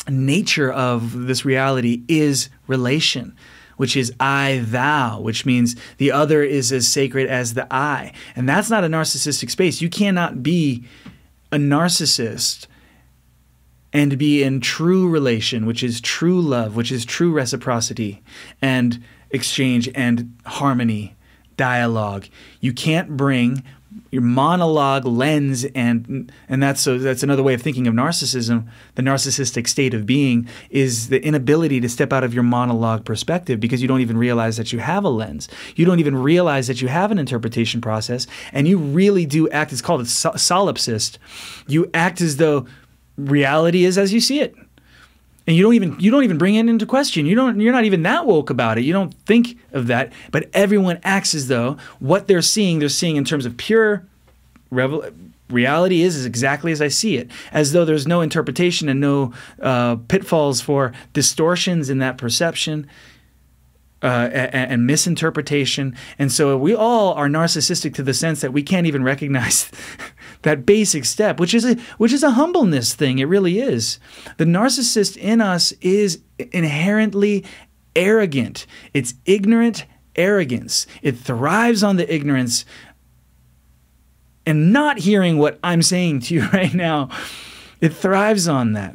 [0.09, 3.37] nature of this reality is relation
[3.77, 8.13] which is I thou, which means the other is as sacred as the I.
[8.37, 9.81] And that's not a narcissistic space.
[9.81, 10.85] You cannot be
[11.51, 12.67] a narcissist
[13.93, 18.23] and be in true relation, which is true love, which is true reciprocity
[18.61, 21.17] and exchange and harmony,
[21.57, 22.27] dialogue.
[22.61, 23.63] You can't bring
[24.15, 29.03] your monologue lens and and that's so that's another way of thinking of narcissism the
[29.03, 33.83] narcissistic state of being is the inability to step out of your monologue perspective because
[33.83, 35.49] you don't even realize that you have a lens.
[35.77, 39.73] You don't even realize that you have an interpretation process and you really do act
[39.73, 41.19] it's called a solipsist.
[41.67, 42.67] You act as though
[43.17, 44.55] reality is as you see it
[45.47, 47.27] and you don't even you don't even bring it into question.
[47.27, 48.85] You don't you're not even that woke about it.
[48.85, 53.17] You don't think of that, but everyone acts as though what they're seeing they're seeing
[53.17, 54.07] in terms of pure
[54.71, 55.05] revel-
[55.51, 59.33] reality is is exactly as I see it, as though there's no interpretation and no
[59.61, 62.89] uh, pitfalls for distortions in that perception.
[64.05, 65.97] Uh, and, and, misinterpretation.
[66.19, 69.71] And so we all are narcissistic to the sense that we can't even recognize
[70.43, 73.19] that basic step, which is a which is a humbleness thing.
[73.19, 73.99] It really is.
[74.37, 76.21] The narcissist in us is
[76.53, 77.47] inherently
[77.97, 78.67] arrogant.
[78.93, 79.87] It's ignorant
[80.17, 80.87] arrogance.
[81.01, 82.67] It thrives on the ignorance
[84.45, 87.09] and not hearing what I'm saying to you right now.
[87.81, 88.95] It thrives on that.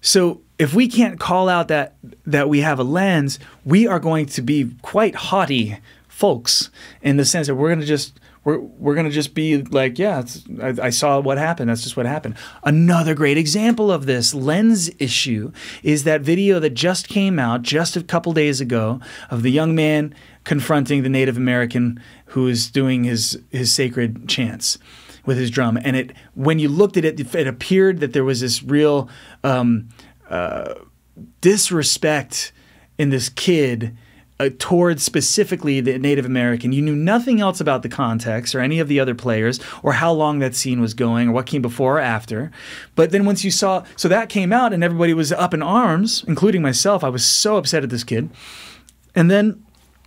[0.00, 4.26] So if we can't call out that that we have a lens, we are going
[4.26, 5.78] to be quite haughty
[6.08, 6.70] folks
[7.02, 9.98] in the sense that we're going to just we're, we're going to just be like,
[9.98, 10.24] yeah,
[10.62, 11.68] I, I, saw what happened.
[11.68, 12.36] That's just what happened.
[12.62, 15.50] Another great example of this lens issue
[15.82, 19.00] is that video that just came out just a couple days ago
[19.30, 24.78] of the young man confronting the Native American who is doing his his sacred chants
[25.26, 25.76] with his drum.
[25.82, 29.10] And it when you looked at it, it appeared that there was this real
[29.42, 29.88] um,
[30.30, 30.74] uh,
[31.40, 32.52] disrespect
[32.98, 33.96] in this kid
[34.38, 36.72] uh, towards specifically the Native American.
[36.72, 40.12] You knew nothing else about the context or any of the other players or how
[40.12, 42.50] long that scene was going or what came before or after.
[42.94, 46.24] But then once you saw, so that came out and everybody was up in arms,
[46.28, 47.02] including myself.
[47.02, 48.28] I was so upset at this kid.
[49.14, 49.64] And then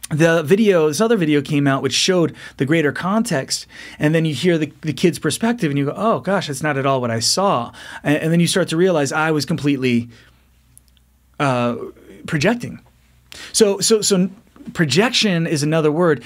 [0.10, 3.68] the video, this other video came out which showed the greater context,
[4.00, 6.78] and then you hear the, the kid's perspective, and you go, "Oh gosh, that's not
[6.78, 7.72] at all what I saw,"
[8.04, 10.10] and, and then you start to realize I was completely
[11.40, 11.76] uh,
[12.26, 12.82] projecting.
[13.54, 14.30] So, so, so
[14.74, 16.24] projection is another word.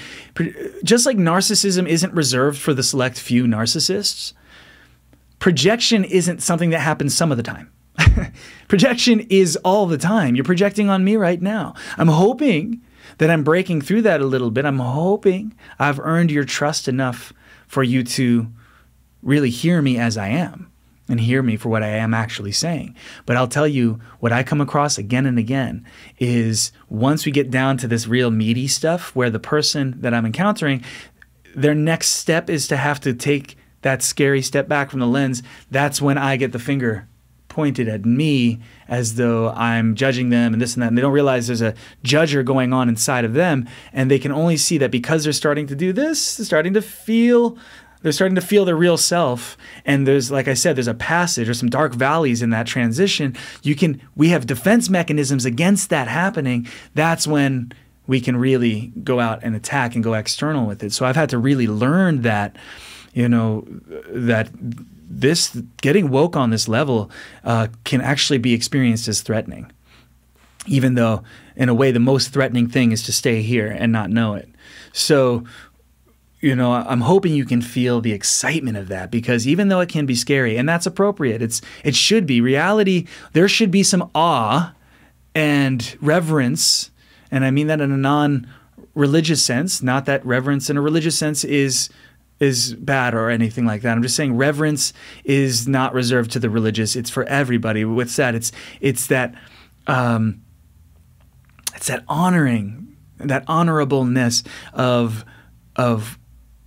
[0.82, 4.32] Just like narcissism isn't reserved for the select few narcissists,
[5.38, 7.70] projection isn't something that happens some of the time.
[8.68, 10.34] projection is all the time.
[10.34, 11.74] You're projecting on me right now.
[11.96, 12.80] I'm hoping
[13.18, 14.64] that I'm breaking through that a little bit.
[14.64, 17.32] I'm hoping I've earned your trust enough
[17.66, 18.48] for you to
[19.22, 20.70] really hear me as I am
[21.08, 22.94] and hear me for what I am actually saying.
[23.26, 25.86] But I'll tell you what I come across again and again
[26.18, 30.26] is once we get down to this real meaty stuff where the person that I'm
[30.26, 30.82] encountering,
[31.54, 35.42] their next step is to have to take that scary step back from the lens.
[35.70, 37.06] That's when I get the finger
[37.48, 40.88] pointed at me as though I'm judging them and this and that.
[40.88, 43.68] And they don't realize there's a judger going on inside of them.
[43.92, 46.82] And they can only see that because they're starting to do this, they're starting to
[46.82, 47.56] feel
[48.02, 51.48] they're starting to feel their real self and there's like i said there's a passage
[51.48, 56.06] or some dark valleys in that transition you can we have defense mechanisms against that
[56.06, 57.72] happening that's when
[58.06, 61.30] we can really go out and attack and go external with it so i've had
[61.30, 62.54] to really learn that
[63.14, 63.64] you know
[64.08, 64.50] that
[65.20, 67.10] this getting woke on this level
[67.44, 69.70] uh, can actually be experienced as threatening,
[70.66, 71.22] even though
[71.56, 74.48] in a way the most threatening thing is to stay here and not know it.
[74.92, 75.44] So,
[76.40, 79.88] you know, I'm hoping you can feel the excitement of that because even though it
[79.88, 83.06] can be scary, and that's appropriate, it's it should be reality.
[83.32, 84.74] There should be some awe
[85.34, 86.90] and reverence,
[87.30, 89.82] and I mean that in a non-religious sense.
[89.82, 91.88] Not that reverence in a religious sense is
[92.44, 93.96] is bad or anything like that.
[93.96, 94.92] I'm just saying reverence
[95.24, 96.94] is not reserved to the religious.
[96.94, 97.84] It's for everybody.
[97.84, 98.34] What's that?
[98.34, 99.34] It's it's that
[99.86, 100.42] um,
[101.74, 105.24] it's that honoring, that honorableness of
[105.76, 106.18] of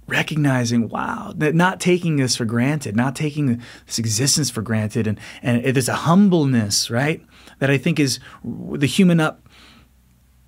[0.07, 5.19] recognizing, wow, that not taking this for granted, not taking this existence for granted, and
[5.41, 7.25] and there's a humbleness, right?
[7.59, 9.43] That I think is the human up.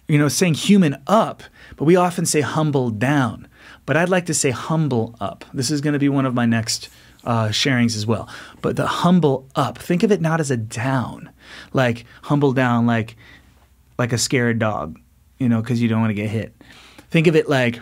[0.08, 1.44] You know, saying human up,
[1.76, 3.48] but we often say humble down
[3.90, 5.44] but I'd like to say humble up.
[5.52, 6.90] This is going to be one of my next
[7.24, 8.30] uh, sharings as well.
[8.62, 11.32] But the humble up, think of it not as a down,
[11.74, 13.16] like humble down, like
[13.98, 15.00] like a scared dog,
[15.40, 16.54] you know, because you don't want to get hit.
[17.10, 17.80] Think of it like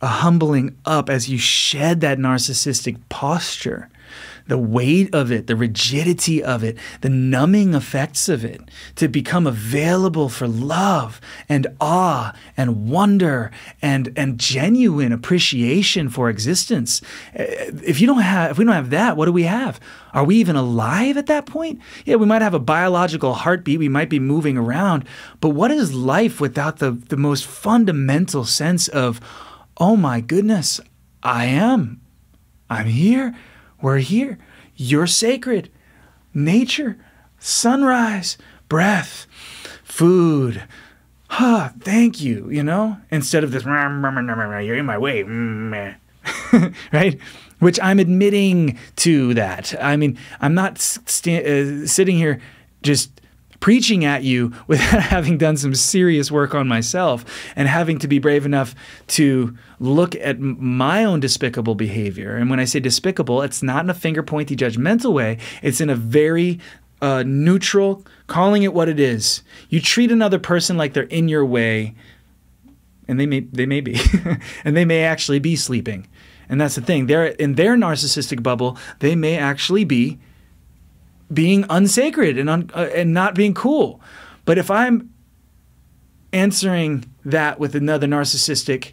[0.00, 3.90] a humbling up as you shed that narcissistic posture
[4.48, 8.60] the weight of it, the rigidity of it, the numbing effects of it,
[8.96, 17.00] to become available for love and awe and wonder and and genuine appreciation for existence.
[17.34, 19.78] If you don't have if we don't have that, what do we have?
[20.14, 21.80] Are we even alive at that point?
[22.04, 25.04] Yeah, we might have a biological heartbeat, we might be moving around,
[25.40, 29.20] but what is life without the the most fundamental sense of
[29.76, 30.80] oh my goodness,
[31.22, 32.00] I am
[32.70, 33.34] I'm here.
[33.80, 34.38] We're here.
[34.76, 35.70] You're sacred.
[36.34, 36.98] Nature,
[37.38, 38.36] sunrise,
[38.68, 39.26] breath,
[39.82, 40.64] food.
[41.28, 42.98] Huh, thank you, you know?
[43.10, 45.22] Instead of this, you're in my way,
[46.92, 47.18] right?
[47.58, 49.74] Which I'm admitting to that.
[49.82, 52.40] I mean, I'm not st- uh, sitting here
[52.82, 53.17] just
[53.60, 57.24] preaching at you without having done some serious work on myself
[57.56, 58.74] and having to be brave enough
[59.08, 62.36] to look at my own despicable behavior.
[62.36, 65.90] And when I say despicable, it's not in a finger pointy judgmental way, it's in
[65.90, 66.60] a very
[67.00, 69.42] uh, neutral, calling it what it is.
[69.68, 71.94] You treat another person like they're in your way,
[73.06, 73.98] and they may they may be,
[74.64, 76.08] and they may actually be sleeping.
[76.48, 77.06] And that's the thing.
[77.06, 78.78] They're in their narcissistic bubble.
[79.00, 80.18] They may actually be
[81.32, 84.00] being unsacred and un, uh, and not being cool.
[84.44, 85.12] But if I'm
[86.32, 88.92] answering that with another narcissistic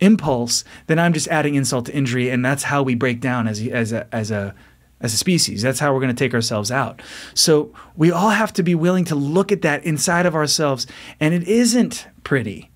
[0.00, 3.66] impulse, then I'm just adding insult to injury, and that's how we break down as
[3.66, 4.54] as a as a
[5.00, 5.62] as a species.
[5.62, 7.02] That's how we're going to take ourselves out.
[7.34, 10.86] So we all have to be willing to look at that inside of ourselves,
[11.20, 12.70] and it isn't pretty,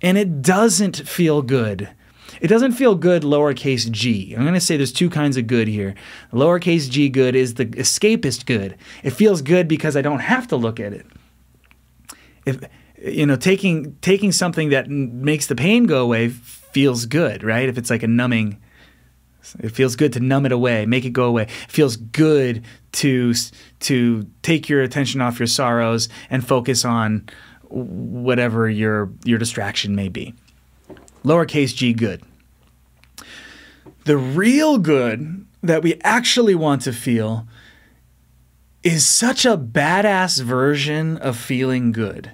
[0.00, 1.90] and it doesn't feel good.
[2.40, 4.34] It doesn't feel good, lowercase g.
[4.34, 5.94] I'm going to say there's two kinds of good here.
[6.32, 8.76] Lowercase g good is the escapist good.
[9.02, 11.06] It feels good because I don't have to look at it.
[12.46, 12.60] If
[13.04, 17.68] you know, taking taking something that makes the pain go away feels good, right?
[17.68, 18.60] If it's like a numbing,
[19.60, 21.42] it feels good to numb it away, make it go away.
[21.42, 23.34] It feels good to
[23.80, 27.28] to take your attention off your sorrows and focus on
[27.68, 30.34] whatever your your distraction may be.
[31.24, 32.22] Lowercase g good.
[34.04, 37.48] The real good that we actually want to feel
[38.82, 42.32] is such a badass version of feeling good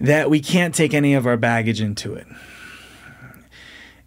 [0.00, 2.26] that we can't take any of our baggage into it.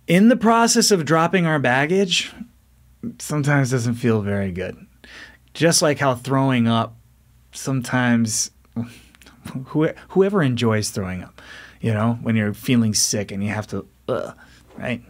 [0.07, 2.33] In the process of dropping our baggage,
[3.19, 4.75] sometimes doesn't feel very good.
[5.53, 6.97] Just like how throwing up
[7.53, 8.51] sometimes
[10.07, 11.41] whoever enjoys throwing up,
[11.79, 14.33] you know, when you're feeling sick and you have to, uh,
[14.77, 15.01] right?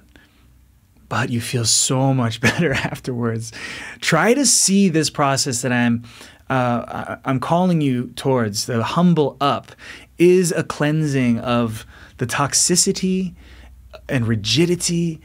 [1.09, 3.51] But you feel so much better afterwards.
[3.99, 6.03] Try to see this process that I'm
[6.49, 9.71] uh, I'm calling you towards the humble up
[10.17, 11.85] is a cleansing of
[12.17, 13.33] the toxicity
[14.09, 15.21] and rigidity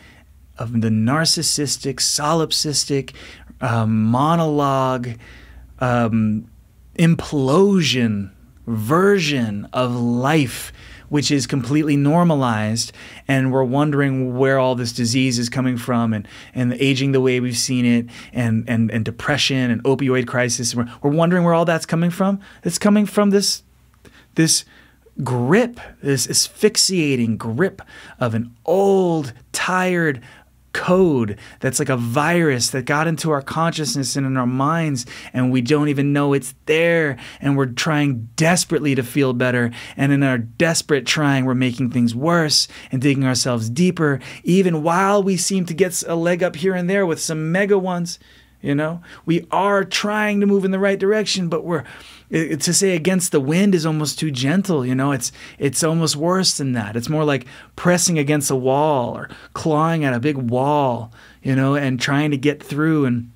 [0.58, 3.14] of the narcissistic, solipsistic
[3.60, 5.10] um, monologue,
[5.80, 6.48] um,
[6.98, 8.30] implosion
[8.66, 10.72] version of life
[11.08, 12.92] which is completely normalized
[13.26, 17.40] and we're wondering where all this disease is coming from and, and aging the way
[17.40, 20.74] we've seen it and, and, and depression and opioid crisis.
[20.74, 22.40] We're, we're wondering where all that's coming from.
[22.64, 23.62] It's coming from this
[24.34, 24.64] this
[25.24, 27.82] grip, this asphyxiating grip
[28.20, 30.22] of an old, tired
[30.78, 35.50] code that's like a virus that got into our consciousness and in our minds, and
[35.50, 37.18] we don't even know it's there.
[37.40, 39.72] And we're trying desperately to feel better.
[39.96, 45.20] And in our desperate trying, we're making things worse and digging ourselves deeper, even while
[45.20, 48.20] we seem to get a leg up here and there with some mega ones.
[48.60, 51.84] You know, we are trying to move in the right direction, but we're
[52.30, 54.84] to say against the wind is almost too gentle.
[54.84, 56.96] You know, it's it's almost worse than that.
[56.96, 57.46] It's more like
[57.76, 61.12] pressing against a wall or clawing at a big wall.
[61.42, 63.30] You know, and trying to get through and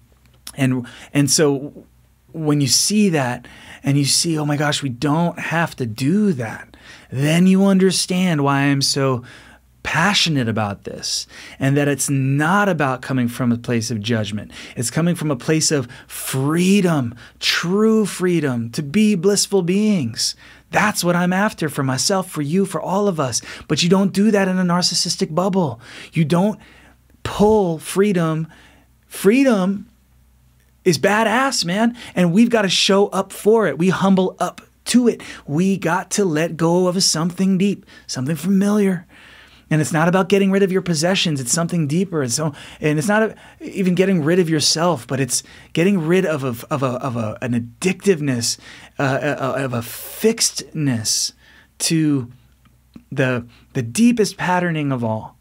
[0.54, 1.86] and and so
[2.32, 3.46] when you see that
[3.84, 6.76] and you see, oh my gosh, we don't have to do that,
[7.10, 9.22] then you understand why I'm so
[9.82, 11.26] passionate about this
[11.58, 14.50] and that it's not about coming from a place of judgment.
[14.76, 20.36] It's coming from a place of freedom, true freedom to be blissful beings.
[20.70, 23.42] That's what I'm after for myself, for you, for all of us.
[23.68, 25.80] But you don't do that in a narcissistic bubble.
[26.12, 26.58] You don't
[27.22, 28.48] pull freedom.
[29.06, 29.88] Freedom
[30.84, 31.96] is badass, man.
[32.14, 33.78] And we've got to show up for it.
[33.78, 35.22] We humble up to it.
[35.46, 39.06] We got to let go of something deep, something familiar,
[39.72, 41.40] and it's not about getting rid of your possessions.
[41.40, 42.22] It's something deeper.
[42.22, 45.42] It's so, and it's not a, even getting rid of yourself, but it's
[45.72, 48.58] getting rid of a, of, a, of a, an addictiveness,
[48.98, 51.32] uh, uh, of a fixedness
[51.78, 52.30] to
[53.10, 55.38] the, the deepest patterning of all.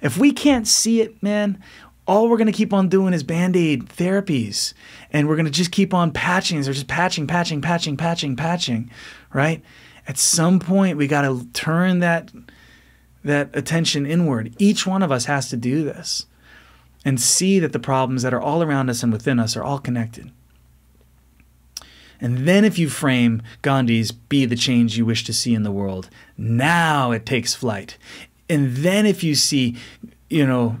[0.00, 1.62] If we can't see it, man,
[2.06, 4.72] all we're going to keep on doing is band aid therapies.
[5.10, 6.62] And we're going to just keep on patching.
[6.62, 8.90] They're just patching, patching, patching, patching, patching,
[9.34, 9.62] right?
[10.08, 12.32] At some point, we got to turn that
[13.26, 14.54] that attention inward.
[14.58, 16.26] Each one of us has to do this
[17.04, 19.78] and see that the problems that are all around us and within us are all
[19.78, 20.30] connected.
[22.18, 25.70] And then, if you frame Gandhi's be the change you wish to see in the
[25.70, 26.08] world,
[26.38, 27.98] now it takes flight.
[28.48, 29.76] And then, if you see,
[30.30, 30.78] you know,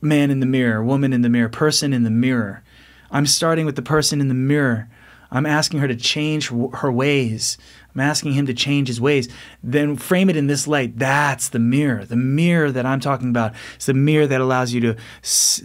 [0.00, 2.62] man in the mirror, woman in the mirror, person in the mirror,
[3.10, 4.88] I'm starting with the person in the mirror.
[5.30, 7.58] I'm asking her to change her ways.
[7.98, 9.28] I'm asking him to change his ways.
[9.60, 10.98] Then frame it in this light.
[10.98, 12.04] That's the mirror.
[12.04, 15.62] The mirror that I'm talking about is the mirror that allows you to s-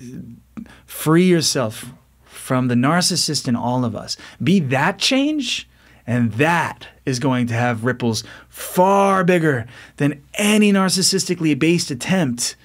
[0.87, 1.91] free yourself
[2.23, 4.17] from the narcissist in all of us.
[4.41, 5.69] Be that change,
[6.07, 9.67] and that is going to have ripples far bigger
[9.97, 12.55] than any narcissistically based attempt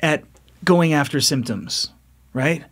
[0.00, 0.24] at
[0.64, 1.90] going after symptoms,
[2.32, 2.64] right?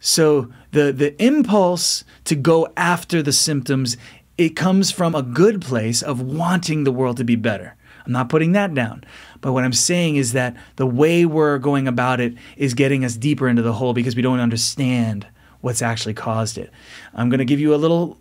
[0.00, 3.96] So the the impulse to go after the symptoms
[4.36, 7.76] it comes from a good place of wanting the world to be better.
[8.06, 9.04] I'm not putting that down.
[9.40, 13.16] But what I'm saying is that the way we're going about it is getting us
[13.16, 15.26] deeper into the hole because we don't understand
[15.60, 16.70] what's actually caused it.
[17.14, 18.18] I'm going to give you a little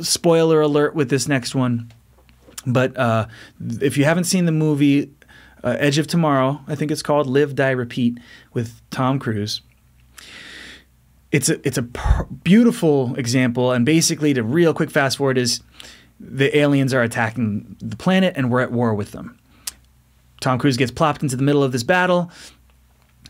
[0.00, 1.92] spoiler alert with this next one.
[2.66, 3.26] But uh,
[3.80, 5.12] if you haven't seen the movie
[5.62, 8.18] uh, Edge of Tomorrow, I think it's called Live, Die, Repeat
[8.52, 9.62] with Tom Cruise.
[11.34, 15.62] It's a it's a beautiful example, and basically, the real quick fast forward is
[16.20, 19.36] the aliens are attacking the planet, and we're at war with them.
[20.40, 22.30] Tom Cruise gets plopped into the middle of this battle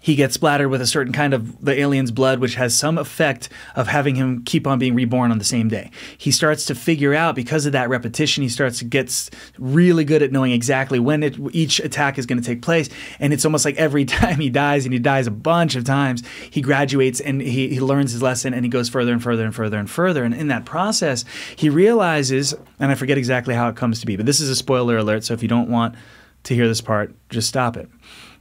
[0.05, 3.48] he gets splattered with a certain kind of the alien's blood, which has some effect
[3.74, 5.90] of having him keep on being reborn on the same day.
[6.18, 10.20] He starts to figure out because of that repetition, he starts to get really good
[10.20, 12.90] at knowing exactly when it, each attack is going to take place.
[13.18, 16.22] And it's almost like every time he dies, and he dies a bunch of times,
[16.50, 19.55] he graduates and he, he learns his lesson and he goes further and further and
[19.55, 20.22] further and further.
[20.22, 21.24] And in that process,
[21.57, 24.57] he realizes, and I forget exactly how it comes to be, but this is a
[24.57, 25.24] spoiler alert.
[25.24, 25.94] So if you don't want
[26.42, 27.88] to hear this part, just stop it.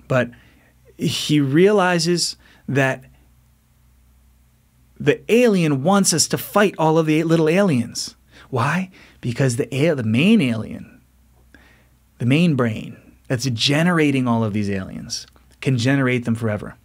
[0.09, 0.30] But
[0.98, 2.36] he realizes
[2.68, 3.06] that
[5.00, 8.16] the alien wants us to fight all of the little aliens.
[8.50, 8.89] Why?
[9.22, 11.02] Because the the main alien,
[12.20, 15.28] the main brain that's generating all of these aliens,
[15.60, 16.76] can generate them forever.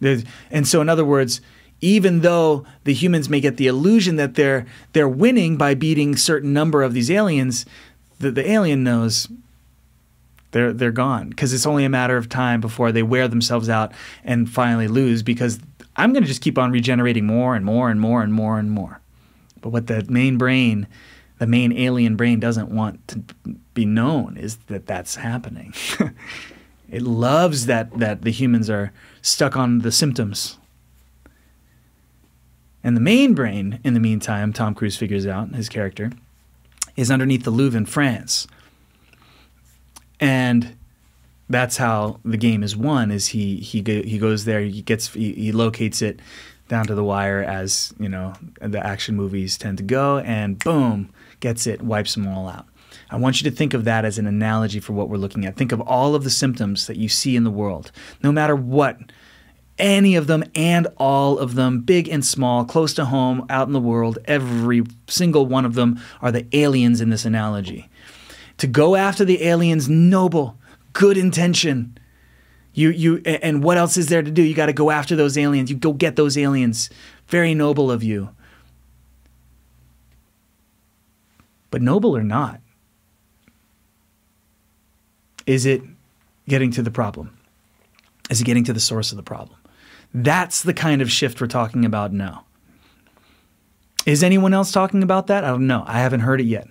[0.00, 1.40] There's, and so, in other words,
[1.80, 6.52] even though the humans may get the illusion that they're they're winning by beating certain
[6.52, 7.66] number of these aliens,
[8.18, 9.28] the, the alien knows
[10.54, 13.92] they're they're gone because it's only a matter of time before they wear themselves out
[14.22, 15.58] and finally lose because
[15.96, 18.70] I'm going to just keep on regenerating more and more and more and more and
[18.70, 19.00] more.
[19.60, 20.86] But what the main brain,
[21.38, 23.24] the main alien brain doesn't want to
[23.74, 25.74] be known is that that's happening.
[26.88, 28.92] it loves that that the humans are
[29.22, 30.56] stuck on the symptoms.
[32.84, 36.12] And the main brain, in the meantime, Tom Cruise figures out his character,
[36.94, 38.46] is underneath the Louvre in France
[40.20, 40.76] and
[41.48, 43.10] that's how the game is won.
[43.10, 46.20] Is he he he goes there, he gets he, he locates it
[46.68, 51.10] down to the wire as you know the action movies tend to go, and boom,
[51.40, 52.66] gets it, wipes them all out.
[53.10, 55.56] I want you to think of that as an analogy for what we're looking at.
[55.56, 57.92] Think of all of the symptoms that you see in the world,
[58.22, 58.98] no matter what,
[59.78, 63.72] any of them and all of them, big and small, close to home, out in
[63.72, 67.88] the world, every single one of them are the aliens in this analogy
[68.58, 70.58] to go after the aliens noble
[70.94, 71.98] good intention.
[72.72, 74.42] You you and what else is there to do?
[74.42, 75.70] You got to go after those aliens.
[75.70, 76.88] You go get those aliens.
[77.28, 78.30] Very noble of you.
[81.70, 82.60] But noble or not
[85.46, 85.82] is it
[86.48, 87.36] getting to the problem?
[88.30, 89.58] Is it getting to the source of the problem?
[90.14, 92.46] That's the kind of shift we're talking about now.
[94.06, 95.44] Is anyone else talking about that?
[95.44, 95.84] I don't know.
[95.86, 96.66] I haven't heard it yet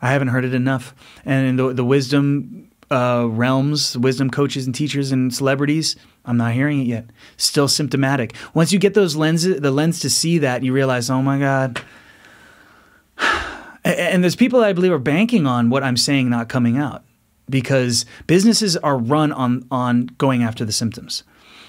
[0.00, 0.94] I haven't heard it enough.
[1.24, 6.52] And in the, the wisdom uh, realms, wisdom coaches and teachers and celebrities, I'm not
[6.52, 7.06] hearing it yet.
[7.36, 8.34] Still symptomatic.
[8.54, 11.80] Once you get those lenses, the lens to see that, you realize, oh my God.
[13.84, 17.04] And there's people I believe are banking on what I'm saying not coming out
[17.48, 21.24] because businesses are run on on going after the symptoms.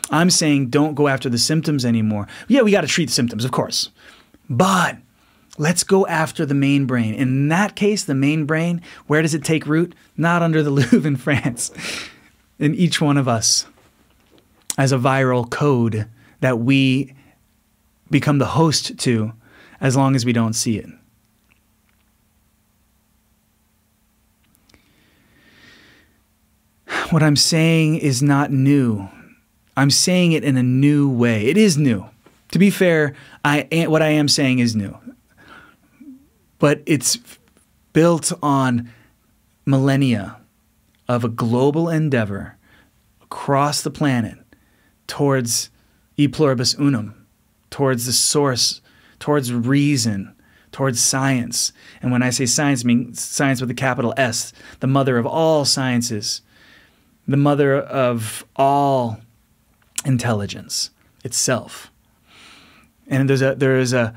[0.10, 2.28] I'm saying don't go after the symptoms anymore.
[2.48, 3.90] Yeah, we got to treat the symptoms, of course.
[4.50, 4.98] But
[5.60, 7.14] Let's go after the main brain.
[7.14, 9.94] In that case, the main brain, where does it take root?
[10.16, 11.72] Not under the Louvre in France.
[12.60, 13.68] In each one of us
[14.78, 16.08] as a viral code
[16.40, 17.14] that we
[18.10, 19.34] become the host to
[19.82, 20.88] as long as we don't see it.
[27.10, 29.10] What I'm saying is not new.
[29.76, 31.48] I'm saying it in a new way.
[31.48, 32.06] It is new.
[32.52, 34.98] To be fair, I what I am saying is new
[36.60, 37.18] but it's
[37.94, 38.92] built on
[39.66, 40.38] millennia
[41.08, 42.58] of a global endeavor
[43.22, 44.38] across the planet
[45.08, 45.70] towards
[46.18, 47.26] e pluribus unum,
[47.70, 48.82] towards the source,
[49.20, 50.36] towards reason,
[50.72, 51.74] towards science.
[52.02, 55.26] And when I say science, I mean science with a capital S, the mother of
[55.26, 56.42] all sciences,
[57.28, 59.20] the mother of all
[60.06, 60.92] intelligence
[61.24, 61.92] itself.
[63.08, 64.16] And there's a there is a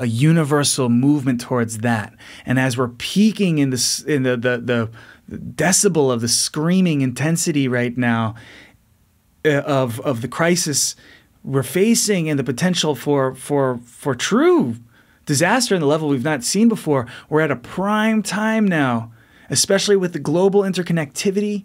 [0.00, 2.14] a universal movement towards that.
[2.46, 4.90] And as we're peaking in this in the, the the
[5.38, 8.34] decibel of the screaming intensity right now
[9.44, 10.96] uh, of of the crisis
[11.42, 14.76] we're facing and the potential for for for true
[15.26, 19.12] disaster in the level we've not seen before, we're at a prime time now,
[19.50, 21.64] especially with the global interconnectivity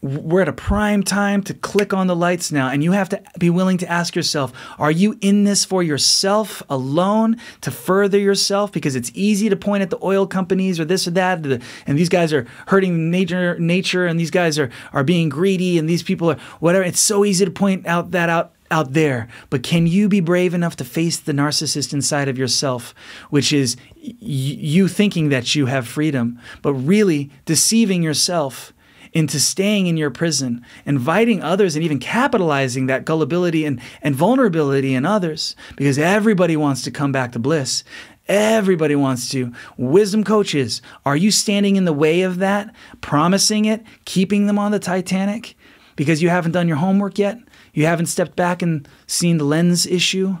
[0.00, 3.20] we're at a prime time to click on the lights now and you have to
[3.38, 8.70] be willing to ask yourself are you in this for yourself alone to further yourself?
[8.70, 11.44] Because it's easy to point at the oil companies or this or that
[11.86, 15.88] and these guys are hurting nature nature and these guys are are being greedy and
[15.88, 16.84] these people are whatever.
[16.84, 19.28] It's so easy to point out that out out there.
[19.50, 22.94] But can you be brave enough to face the narcissist inside of yourself
[23.30, 28.72] which is y- you thinking that you have freedom but really deceiving yourself
[29.12, 34.94] into staying in your prison, inviting others and even capitalizing that gullibility and, and vulnerability
[34.94, 37.84] in others because everybody wants to come back to bliss.
[38.28, 39.52] Everybody wants to.
[39.78, 44.70] Wisdom coaches, are you standing in the way of that, promising it, keeping them on
[44.70, 45.56] the Titanic
[45.96, 47.38] because you haven't done your homework yet?
[47.72, 50.36] You haven't stepped back and seen the lens issue?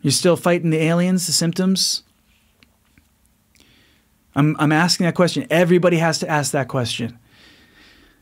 [0.00, 2.02] You're still fighting the aliens, the symptoms?
[4.34, 5.46] I'm, I'm asking that question.
[5.50, 7.18] Everybody has to ask that question.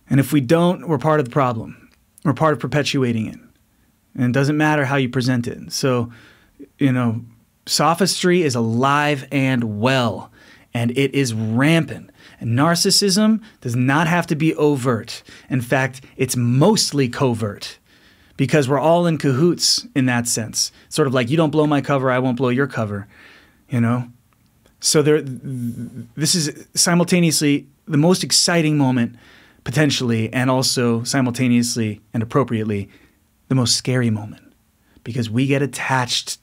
[0.09, 1.91] And if we don't, we're part of the problem.
[2.25, 3.39] We're part of perpetuating it.
[4.15, 5.73] And it doesn't matter how you present it.
[5.73, 6.11] So,
[6.79, 7.23] you know,
[7.67, 10.33] sophistry is alive and well,
[10.75, 12.11] and it is rampant.
[12.41, 15.23] And narcissism does not have to be overt.
[15.49, 17.79] In fact, it's mostly covert
[18.37, 20.73] because we're all in cahoots in that sense.
[20.89, 23.07] Sort of like you don't blow my cover, I won't blow your cover,
[23.69, 24.09] you know?
[24.81, 29.16] So there, this is simultaneously the most exciting moment,
[29.64, 32.89] potentially, and also simultaneously and appropriately,
[33.49, 34.53] the most scary moment,
[35.05, 36.39] because we get attached.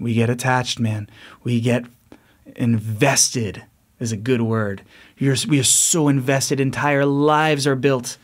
[0.00, 1.08] We get attached, man.
[1.42, 1.84] We get
[2.56, 3.64] invested.
[4.00, 4.82] Is a good word.
[5.16, 6.58] You're, we are so invested.
[6.58, 8.18] Entire lives are built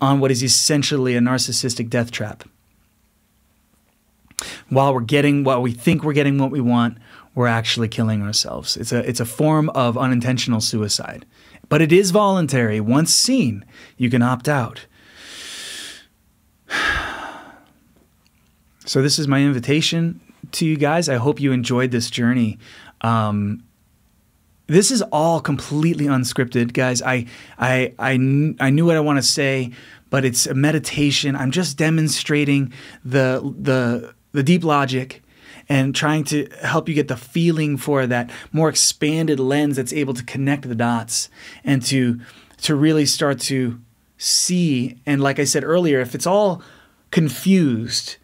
[0.00, 2.42] on what is essentially a narcissistic death trap.
[4.70, 6.96] While we're getting what we think we're getting what we want,
[7.34, 8.76] we're actually killing ourselves.
[8.76, 11.26] It's a it's a form of unintentional suicide.
[11.68, 12.80] But it is voluntary.
[12.80, 13.64] Once seen,
[13.96, 14.86] you can opt out.
[18.86, 20.20] So this is my invitation
[20.52, 21.08] to you guys.
[21.08, 22.58] I hope you enjoyed this journey.
[23.00, 23.64] Um,
[24.66, 27.00] this is all completely unscripted, guys.
[27.00, 27.26] I
[27.58, 28.12] I I,
[28.60, 29.72] I knew what I want to say,
[30.10, 31.34] but it's a meditation.
[31.34, 32.72] I'm just demonstrating
[33.04, 35.23] the the the deep logic
[35.68, 40.14] and trying to help you get the feeling for that more expanded lens that's able
[40.14, 41.28] to connect the dots
[41.64, 42.20] and to
[42.62, 43.80] to really start to
[44.16, 44.98] see.
[45.04, 46.62] And like I said earlier if it's all
[47.10, 48.16] confused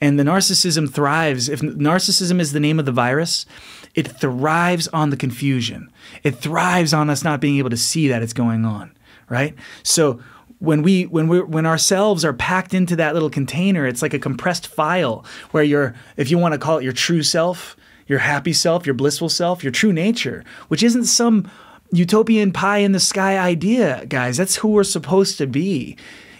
[0.00, 3.46] and the narcissism thrives if narcissism is the name of the virus
[3.94, 5.90] it thrives on the confusion.
[6.22, 8.92] It thrives on us not being able to see that it's going on
[9.28, 9.54] right?
[9.82, 10.20] So
[10.60, 14.18] when we when we when ourselves are packed into that little container, it's like a
[14.18, 18.52] compressed file where your if you want to call it your true self, your happy
[18.52, 21.50] self, your blissful self, your true nature, which isn't some
[21.92, 24.36] utopian pie in the sky idea, guys.
[24.36, 25.96] That's who we're supposed to be.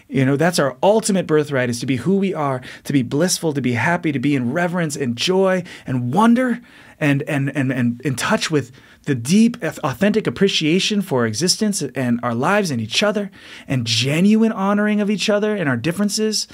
[0.09, 3.53] You know, that's our ultimate birthright is to be who we are, to be blissful,
[3.53, 6.61] to be happy, to be in reverence and joy and wonder
[6.99, 8.71] and and and, and in touch with
[9.03, 13.31] the deep, authentic appreciation for existence and our lives and each other,
[13.67, 16.47] and genuine honoring of each other and our differences,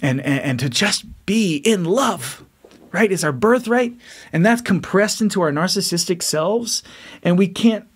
[0.00, 2.44] and, and, and to just be in love,
[2.92, 3.10] right?
[3.10, 3.94] It's our birthright,
[4.32, 6.82] and that's compressed into our narcissistic selves,
[7.22, 7.86] and we can't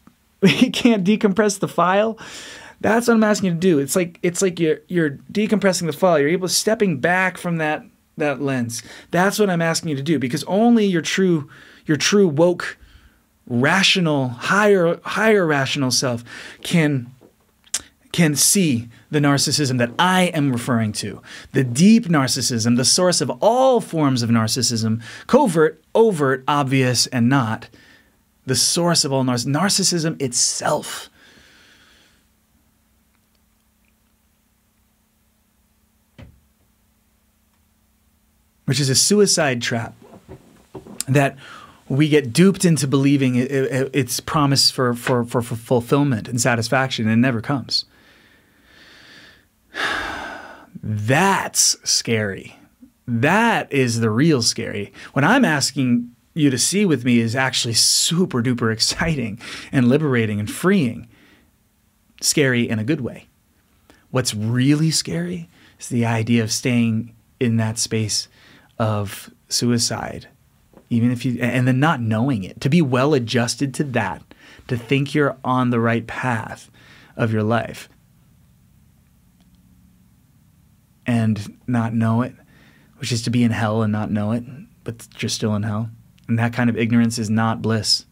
[0.40, 2.18] we can't decompress the file.
[2.80, 3.78] That's what I'm asking you to do.
[3.78, 6.18] It's like it's like you're you're decompressing the file.
[6.18, 7.84] You're able to stepping back from that
[8.16, 8.82] that lens.
[9.10, 11.48] That's what I'm asking you to do because only your true
[11.86, 12.76] your true woke
[13.46, 16.24] rational, higher, higher rational self
[16.62, 17.10] can
[18.14, 21.20] can see the narcissism that I am referring to.
[21.50, 27.68] The deep narcissism, the source of all forms of narcissism, covert, overt, obvious, and not.
[28.46, 31.10] The source of all narcissism, narcissism itself.
[38.66, 39.96] Which is a suicide trap
[41.08, 41.36] that
[41.88, 46.40] we get duped into believing it, it, it's promise for, for, for, for fulfillment and
[46.40, 47.84] satisfaction, and it never comes.
[50.82, 52.58] That's scary.
[53.06, 54.92] That is the real scary.
[55.12, 59.38] What I'm asking you to see with me is actually super duper exciting
[59.70, 61.08] and liberating and freeing.
[62.20, 63.26] Scary in a good way.
[64.10, 65.48] What's really scary
[65.78, 68.28] is the idea of staying in that space
[68.78, 70.28] of suicide
[70.94, 74.22] even if you and then not knowing it to be well adjusted to that
[74.68, 76.70] to think you're on the right path
[77.16, 77.88] of your life.
[81.06, 82.34] And not know it
[82.98, 84.44] which is to be in hell and not know it
[84.84, 85.90] but you're still in hell.
[86.28, 88.04] And that kind of ignorance is not bliss.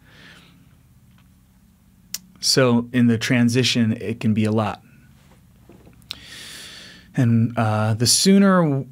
[2.41, 4.83] So in the transition, it can be a lot.
[7.15, 8.85] And uh, the sooner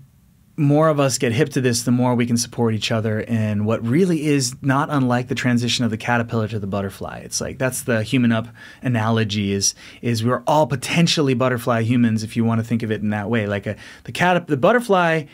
[0.60, 3.64] more of us get hip to this, the more we can support each other in
[3.64, 7.20] what really is not unlike the transition of the caterpillar to the butterfly.
[7.24, 8.46] It's like that's the human up
[8.82, 13.00] analogy is is we're all potentially butterfly humans if you want to think of it
[13.00, 13.46] in that way.
[13.46, 15.24] Like a the cat the butterfly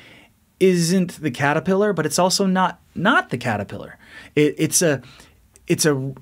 [0.60, 3.98] isn't the caterpillar, but it's also not not the caterpillar.
[4.36, 5.02] It, it's a
[5.66, 6.14] it's a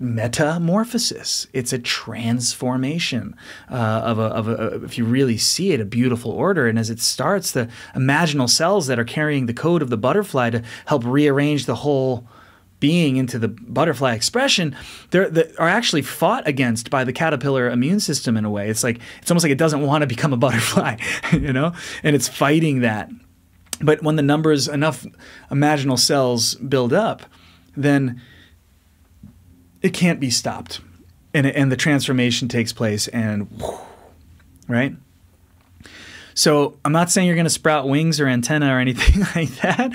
[0.00, 1.46] metamorphosis.
[1.52, 3.36] It's a transformation
[3.70, 6.66] uh, of, a, of a, if you really see it, a beautiful order.
[6.66, 10.50] And as it starts, the imaginal cells that are carrying the code of the butterfly
[10.50, 12.26] to help rearrange the whole
[12.80, 14.74] being into the butterfly expression,
[15.10, 18.70] they are actually fought against by the caterpillar immune system in a way.
[18.70, 20.96] It's like it's almost like it doesn't want to become a butterfly,
[21.32, 23.10] you know, and it's fighting that.
[23.82, 25.06] But when the numbers enough
[25.50, 27.22] imaginal cells build up,
[27.76, 28.20] then
[29.82, 30.80] it can't be stopped.
[31.32, 33.48] And, and the transformation takes place, and
[34.66, 34.96] right?
[36.34, 39.92] So I'm not saying you're going to sprout wings or antenna or anything like that,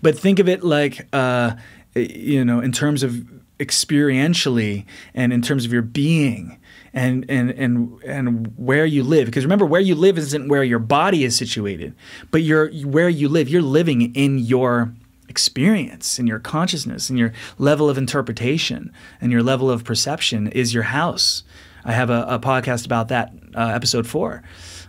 [0.00, 1.56] but think of it like, uh,
[1.94, 3.22] you know, in terms of
[3.58, 4.84] experientially
[5.14, 6.58] and in terms of your being
[6.92, 10.80] and and and and where you live because remember where you live isn't where your
[10.80, 11.94] body is situated
[12.32, 14.92] but you're where you live you're living in your
[15.32, 20.74] experience and your consciousness and your level of interpretation and your level of perception is
[20.74, 21.42] your house.
[21.86, 24.42] I have a, a podcast about that, uh, episode four,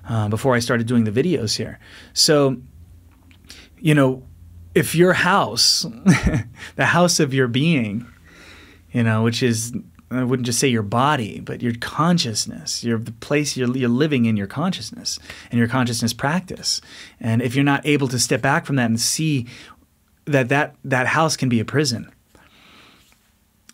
[0.10, 1.80] uh, before I started doing the videos here.
[2.12, 2.58] So,
[3.80, 4.24] you know,
[4.76, 5.84] if your house,
[6.76, 8.06] the house of your being,
[8.92, 9.72] you know, which is
[10.14, 14.26] I wouldn't just say your body, but your consciousness, your the place you're, you're living
[14.26, 16.82] in your consciousness and your consciousness practice.
[17.20, 19.48] And if you're not able to step back from that and see
[20.26, 22.12] that that that house can be a prison,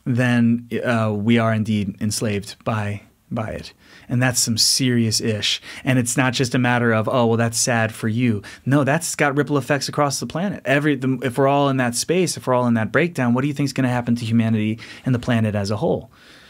[0.06, 3.02] then uh, we are indeed enslaved by
[3.32, 3.74] by it.
[4.08, 5.62] And that's some serious ish.
[5.84, 8.42] And it's not just a matter of, oh, well, that's sad for you.
[8.66, 10.64] No, that's got ripple effects across the planet.
[10.66, 13.42] Every the, if we're all in that space, if we're all in that breakdown, what
[13.42, 16.10] do you think is going to happen to humanity and the planet as a whole?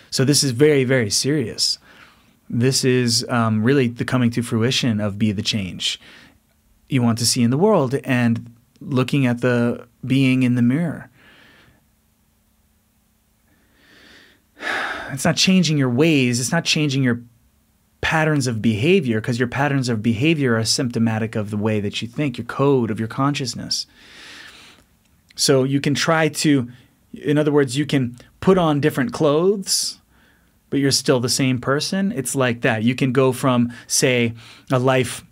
[0.09, 1.77] So this is very, very serious.
[2.49, 5.99] This is um, really the coming to fruition of be the change
[6.87, 7.93] you want to see in the world.
[8.03, 11.09] And looking at the being in the mirror.
[15.11, 17.21] It's not changing your ways, it's not changing your
[18.01, 22.07] patterns of behavior because your patterns of behavior are symptomatic of the way that you
[22.07, 23.87] think, your code of your consciousness.
[25.35, 26.69] So you can try to,
[27.13, 29.99] in other words, you can put on different clothes,
[30.69, 32.11] but you're still the same person.
[32.11, 32.83] It's like that.
[32.83, 34.33] You can go from, say,
[34.71, 35.23] a life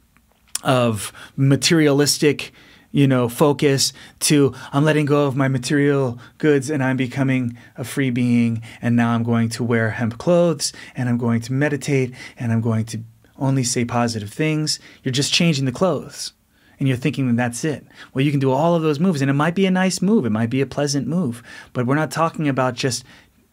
[0.64, 2.52] of materialistic
[2.98, 7.84] you know, focus to I'm letting go of my material goods and I'm becoming a
[7.84, 8.64] free being.
[8.82, 12.60] And now I'm going to wear hemp clothes and I'm going to meditate and I'm
[12.60, 13.04] going to
[13.38, 14.80] only say positive things.
[15.04, 16.34] You're just changing the clothes
[16.80, 17.86] and you're thinking that that's it.
[18.16, 20.26] Well, you can do all of those moves and it might be a nice move,
[20.26, 21.44] it might be a pleasant move,
[21.74, 23.04] but we're not talking about just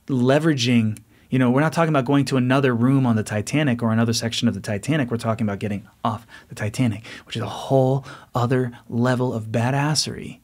[0.06, 1.00] leveraging
[1.34, 4.12] you know, we're not talking about going to another room on the Titanic or another
[4.12, 5.10] section of the Titanic.
[5.10, 8.06] We're talking about getting off the Titanic, which is a whole
[8.36, 10.38] other level of badassery.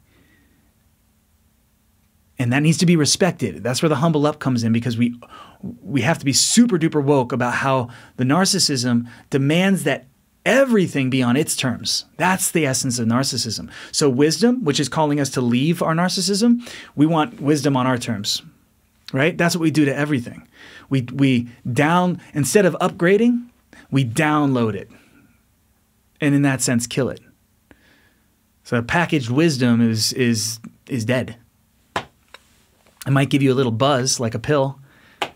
[2.40, 3.62] And that needs to be respected.
[3.62, 5.14] That's where the humble up comes in because we
[5.80, 10.08] we have to be super duper woke about how the narcissism demands that
[10.44, 12.06] everything be on its terms.
[12.16, 13.70] That's the essence of narcissism.
[13.92, 17.96] So wisdom, which is calling us to leave our narcissism, we want wisdom on our
[17.96, 18.42] terms.
[19.12, 19.36] Right?
[19.36, 20.46] That's what we do to everything
[20.90, 23.48] we, we down, instead of upgrading,
[23.90, 24.90] we download it.
[26.20, 27.20] And in that sense, kill it.
[28.64, 31.36] So packaged wisdom is, is, is dead.
[31.96, 34.78] It might give you a little buzz like a pill.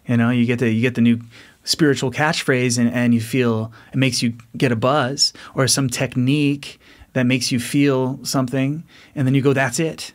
[0.06, 1.20] You know, you get the, you get the new
[1.64, 6.78] spiritual catchphrase and, and you feel it makes you get a buzz or some technique
[7.14, 10.12] that makes you feel something and then you go that's it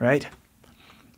[0.00, 0.26] right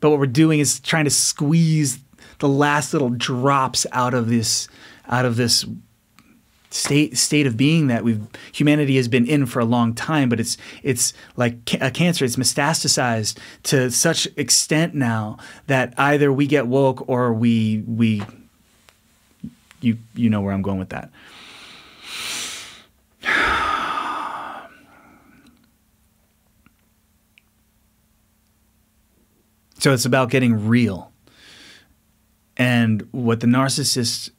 [0.00, 2.00] but what we're doing is trying to squeeze
[2.38, 4.68] the last little drops out of this
[5.08, 5.64] out of this
[6.70, 8.20] state state of being that we've
[8.52, 12.24] humanity has been in for a long time but it's it's like a cancer.
[12.24, 18.22] It's metastasized to such extent now that either we get woke or we we
[19.80, 21.10] you you know where I'm going with that.
[29.80, 31.12] So it's about getting real
[32.58, 34.30] and what the narcissist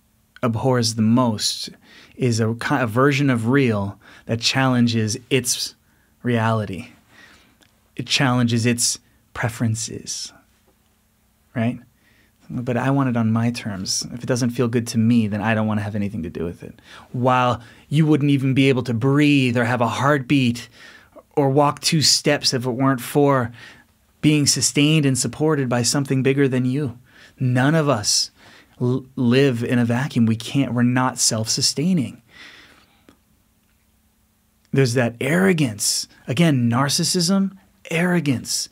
[0.44, 1.70] abhors the most
[2.16, 5.76] is a, a version of real that challenges its
[6.22, 6.90] reality.
[7.96, 9.00] It challenges its
[9.34, 10.34] preferences,
[11.56, 11.80] right?
[12.50, 14.06] but I want it on my terms.
[14.12, 16.30] If it doesn't feel good to me, then I don't want to have anything to
[16.30, 16.82] do with it.
[17.12, 20.68] While you wouldn't even be able to breathe or have a heartbeat
[21.36, 23.52] or walk two steps if it weren't for
[24.22, 26.98] being sustained and supported by something bigger than you.
[27.40, 28.32] None of us
[28.82, 30.26] l- live in a vacuum.
[30.26, 32.22] We can't, we're not self sustaining.
[34.72, 36.08] There's that arrogance.
[36.28, 37.58] Again, narcissism,
[37.90, 38.70] arrogance.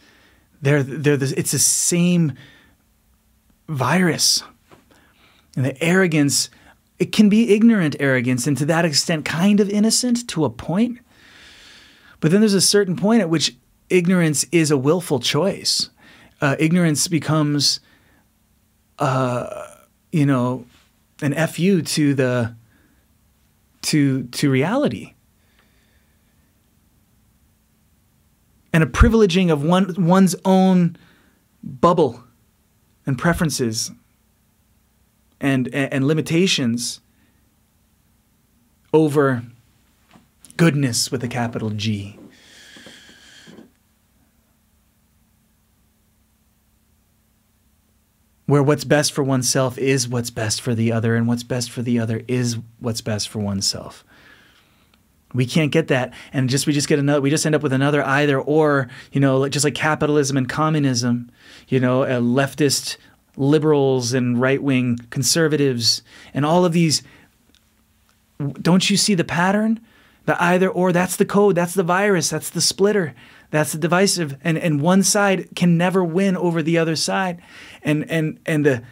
[0.61, 2.33] They're, they're the, it's the same
[3.67, 4.43] virus.
[5.55, 6.49] And the arrogance,
[6.99, 10.99] it can be ignorant arrogance and to that extent kind of innocent to a point.
[12.19, 13.55] But then there's a certain point at which
[13.89, 15.89] ignorance is a willful choice.
[16.41, 17.79] Uh, ignorance becomes,
[18.99, 19.67] uh,
[20.11, 20.65] you know,
[21.21, 22.55] an fu to the
[23.83, 25.13] to to reality,
[28.73, 30.95] and a privileging of one one's own
[31.63, 32.23] bubble
[33.05, 33.91] and preferences
[35.39, 36.99] and and limitations
[38.93, 39.43] over
[40.55, 42.16] goodness with a capital G.
[48.47, 51.81] Where what's best for oneself is what's best for the other, and what's best for
[51.81, 54.03] the other is what's best for oneself.
[55.33, 57.21] We can't get that, and just we just get another.
[57.21, 58.89] We just end up with another either or.
[59.11, 61.29] You know, just like capitalism and communism.
[61.67, 62.97] You know, a leftist
[63.35, 66.01] liberals and right wing conservatives
[66.33, 67.03] and all of these.
[68.61, 69.79] Don't you see the pattern?
[70.25, 73.15] The either or, that's the code, that's the virus, that's the splitter,
[73.49, 74.37] that's the divisive.
[74.43, 77.41] And, and one side can never win over the other side.
[77.81, 78.83] And, and, and the,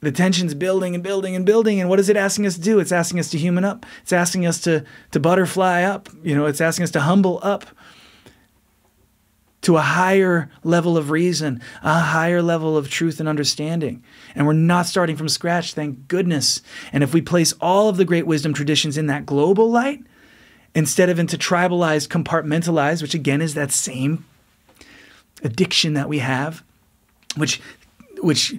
[0.00, 1.80] the tension's building and building and building.
[1.80, 2.78] And what is it asking us to do?
[2.78, 3.86] It's asking us to human up.
[4.02, 6.08] It's asking us to, to butterfly up.
[6.22, 7.66] You know, it's asking us to humble up
[9.62, 14.02] to a higher level of reason, a higher level of truth and understanding.
[14.34, 16.62] And we're not starting from scratch, thank goodness.
[16.92, 20.00] And if we place all of the great wisdom traditions in that global light,
[20.74, 24.24] instead of into tribalized, compartmentalized, which again is that same
[25.42, 26.62] addiction that we have,
[27.36, 27.60] which
[28.20, 28.54] which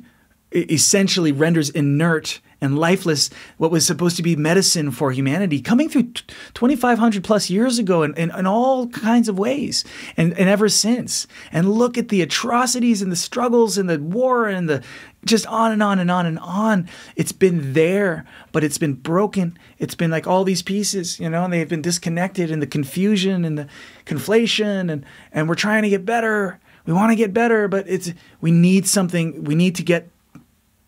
[0.53, 6.11] essentially renders inert and lifeless what was supposed to be medicine for humanity coming through
[6.53, 9.83] 2500 plus years ago in, in, in, all kinds of ways
[10.15, 11.27] and, and ever since.
[11.51, 14.81] And look at the atrocities and the struggles and the war and the
[15.25, 16.89] just on and on and on and on.
[17.15, 19.57] It's been there but it's been broken.
[19.79, 23.45] It's been like all these pieces you know and they've been disconnected and the confusion
[23.45, 23.67] and the
[24.05, 26.59] conflation and and we're trying to get better.
[26.85, 29.43] We want to get better but it's we need something.
[29.43, 30.09] We need to get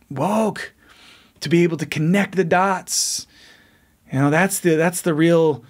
[0.09, 0.73] woke
[1.39, 3.27] to be able to connect the dots.
[4.11, 5.63] You know, that's the that's the real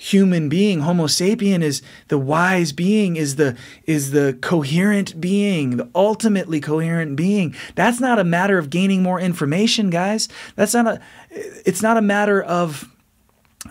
[0.00, 0.80] human being.
[0.80, 3.54] Homo sapien is the wise being, is the
[3.84, 7.54] is the coherent being, the ultimately coherent being.
[7.74, 10.26] That's not a matter of gaining more information, guys.
[10.56, 11.00] That's not a
[11.30, 12.88] it's not a matter of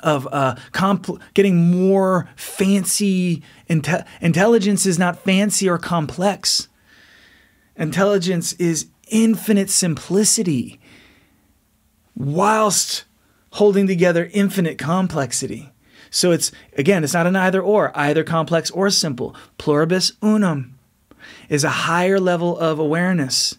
[0.04, 3.42] of uh, compl- getting more fancy.
[3.68, 6.68] Inte- intelligence is not fancy or complex.
[7.76, 10.80] Intelligence is infinite simplicity
[12.16, 13.06] whilst
[13.54, 15.72] holding together infinite complexity.
[16.10, 19.36] So it's, again, it's not an either or, either complex or simple.
[19.57, 20.77] Pluribus unum
[21.49, 23.57] is a higher level of awareness.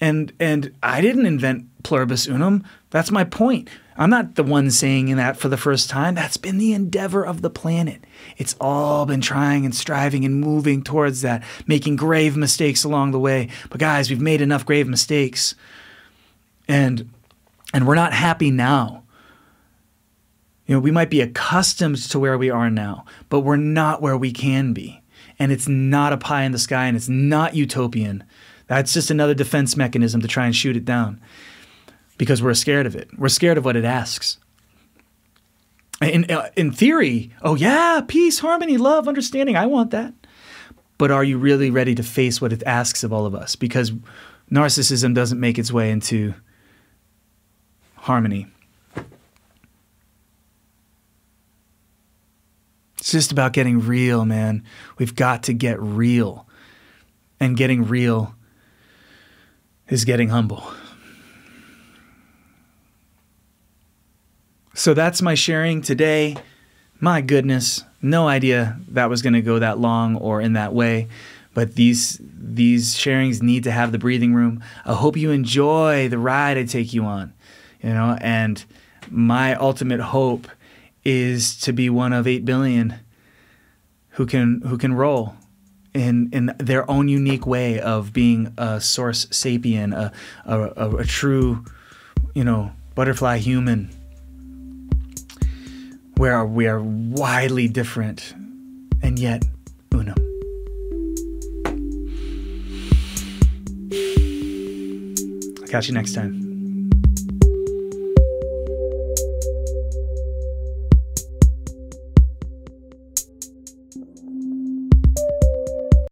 [0.00, 2.64] And, and I didn't invent pluribus unum.
[2.90, 3.68] That's my point.
[3.96, 6.14] I'm not the one saying that for the first time.
[6.14, 8.04] That's been the endeavor of the planet.
[8.36, 13.18] It's all been trying and striving and moving towards that, making grave mistakes along the
[13.18, 13.48] way.
[13.70, 15.56] But guys, we've made enough grave mistakes.
[16.68, 17.10] And
[17.74, 19.02] and we're not happy now.
[20.68, 24.18] You know, we might be accustomed to where we are now, but we're not where
[24.18, 25.02] we can be.
[25.38, 28.22] And it's not a pie in the sky and it's not utopian.
[28.66, 31.20] That's just another defense mechanism to try and shoot it down
[32.18, 33.08] because we're scared of it.
[33.16, 34.36] We're scared of what it asks.
[36.02, 40.12] In, uh, in theory, oh yeah, peace, harmony, love, understanding, I want that.
[40.98, 43.56] But are you really ready to face what it asks of all of us?
[43.56, 43.92] Because
[44.52, 46.34] narcissism doesn't make its way into
[47.96, 48.48] harmony.
[53.08, 54.62] It's just about getting real, man.
[54.98, 56.46] We've got to get real.
[57.40, 58.34] And getting real
[59.88, 60.62] is getting humble.
[64.74, 66.36] So that's my sharing today.
[67.00, 71.08] My goodness, no idea that was going to go that long or in that way,
[71.54, 74.62] but these these sharings need to have the breathing room.
[74.84, 77.32] I hope you enjoy the ride I take you on
[77.82, 78.64] you know, and
[79.10, 80.48] my ultimate hope
[81.08, 82.96] is to be one of 8 billion
[84.10, 85.36] who can who can roll
[85.94, 90.12] in in their own unique way of being a source sapien, a
[90.44, 91.64] a, a, a true,
[92.34, 93.88] you know, butterfly human,
[96.18, 98.34] where we are widely different,
[99.02, 99.44] and yet
[99.94, 100.12] uno.
[105.62, 106.47] I'll catch you next time.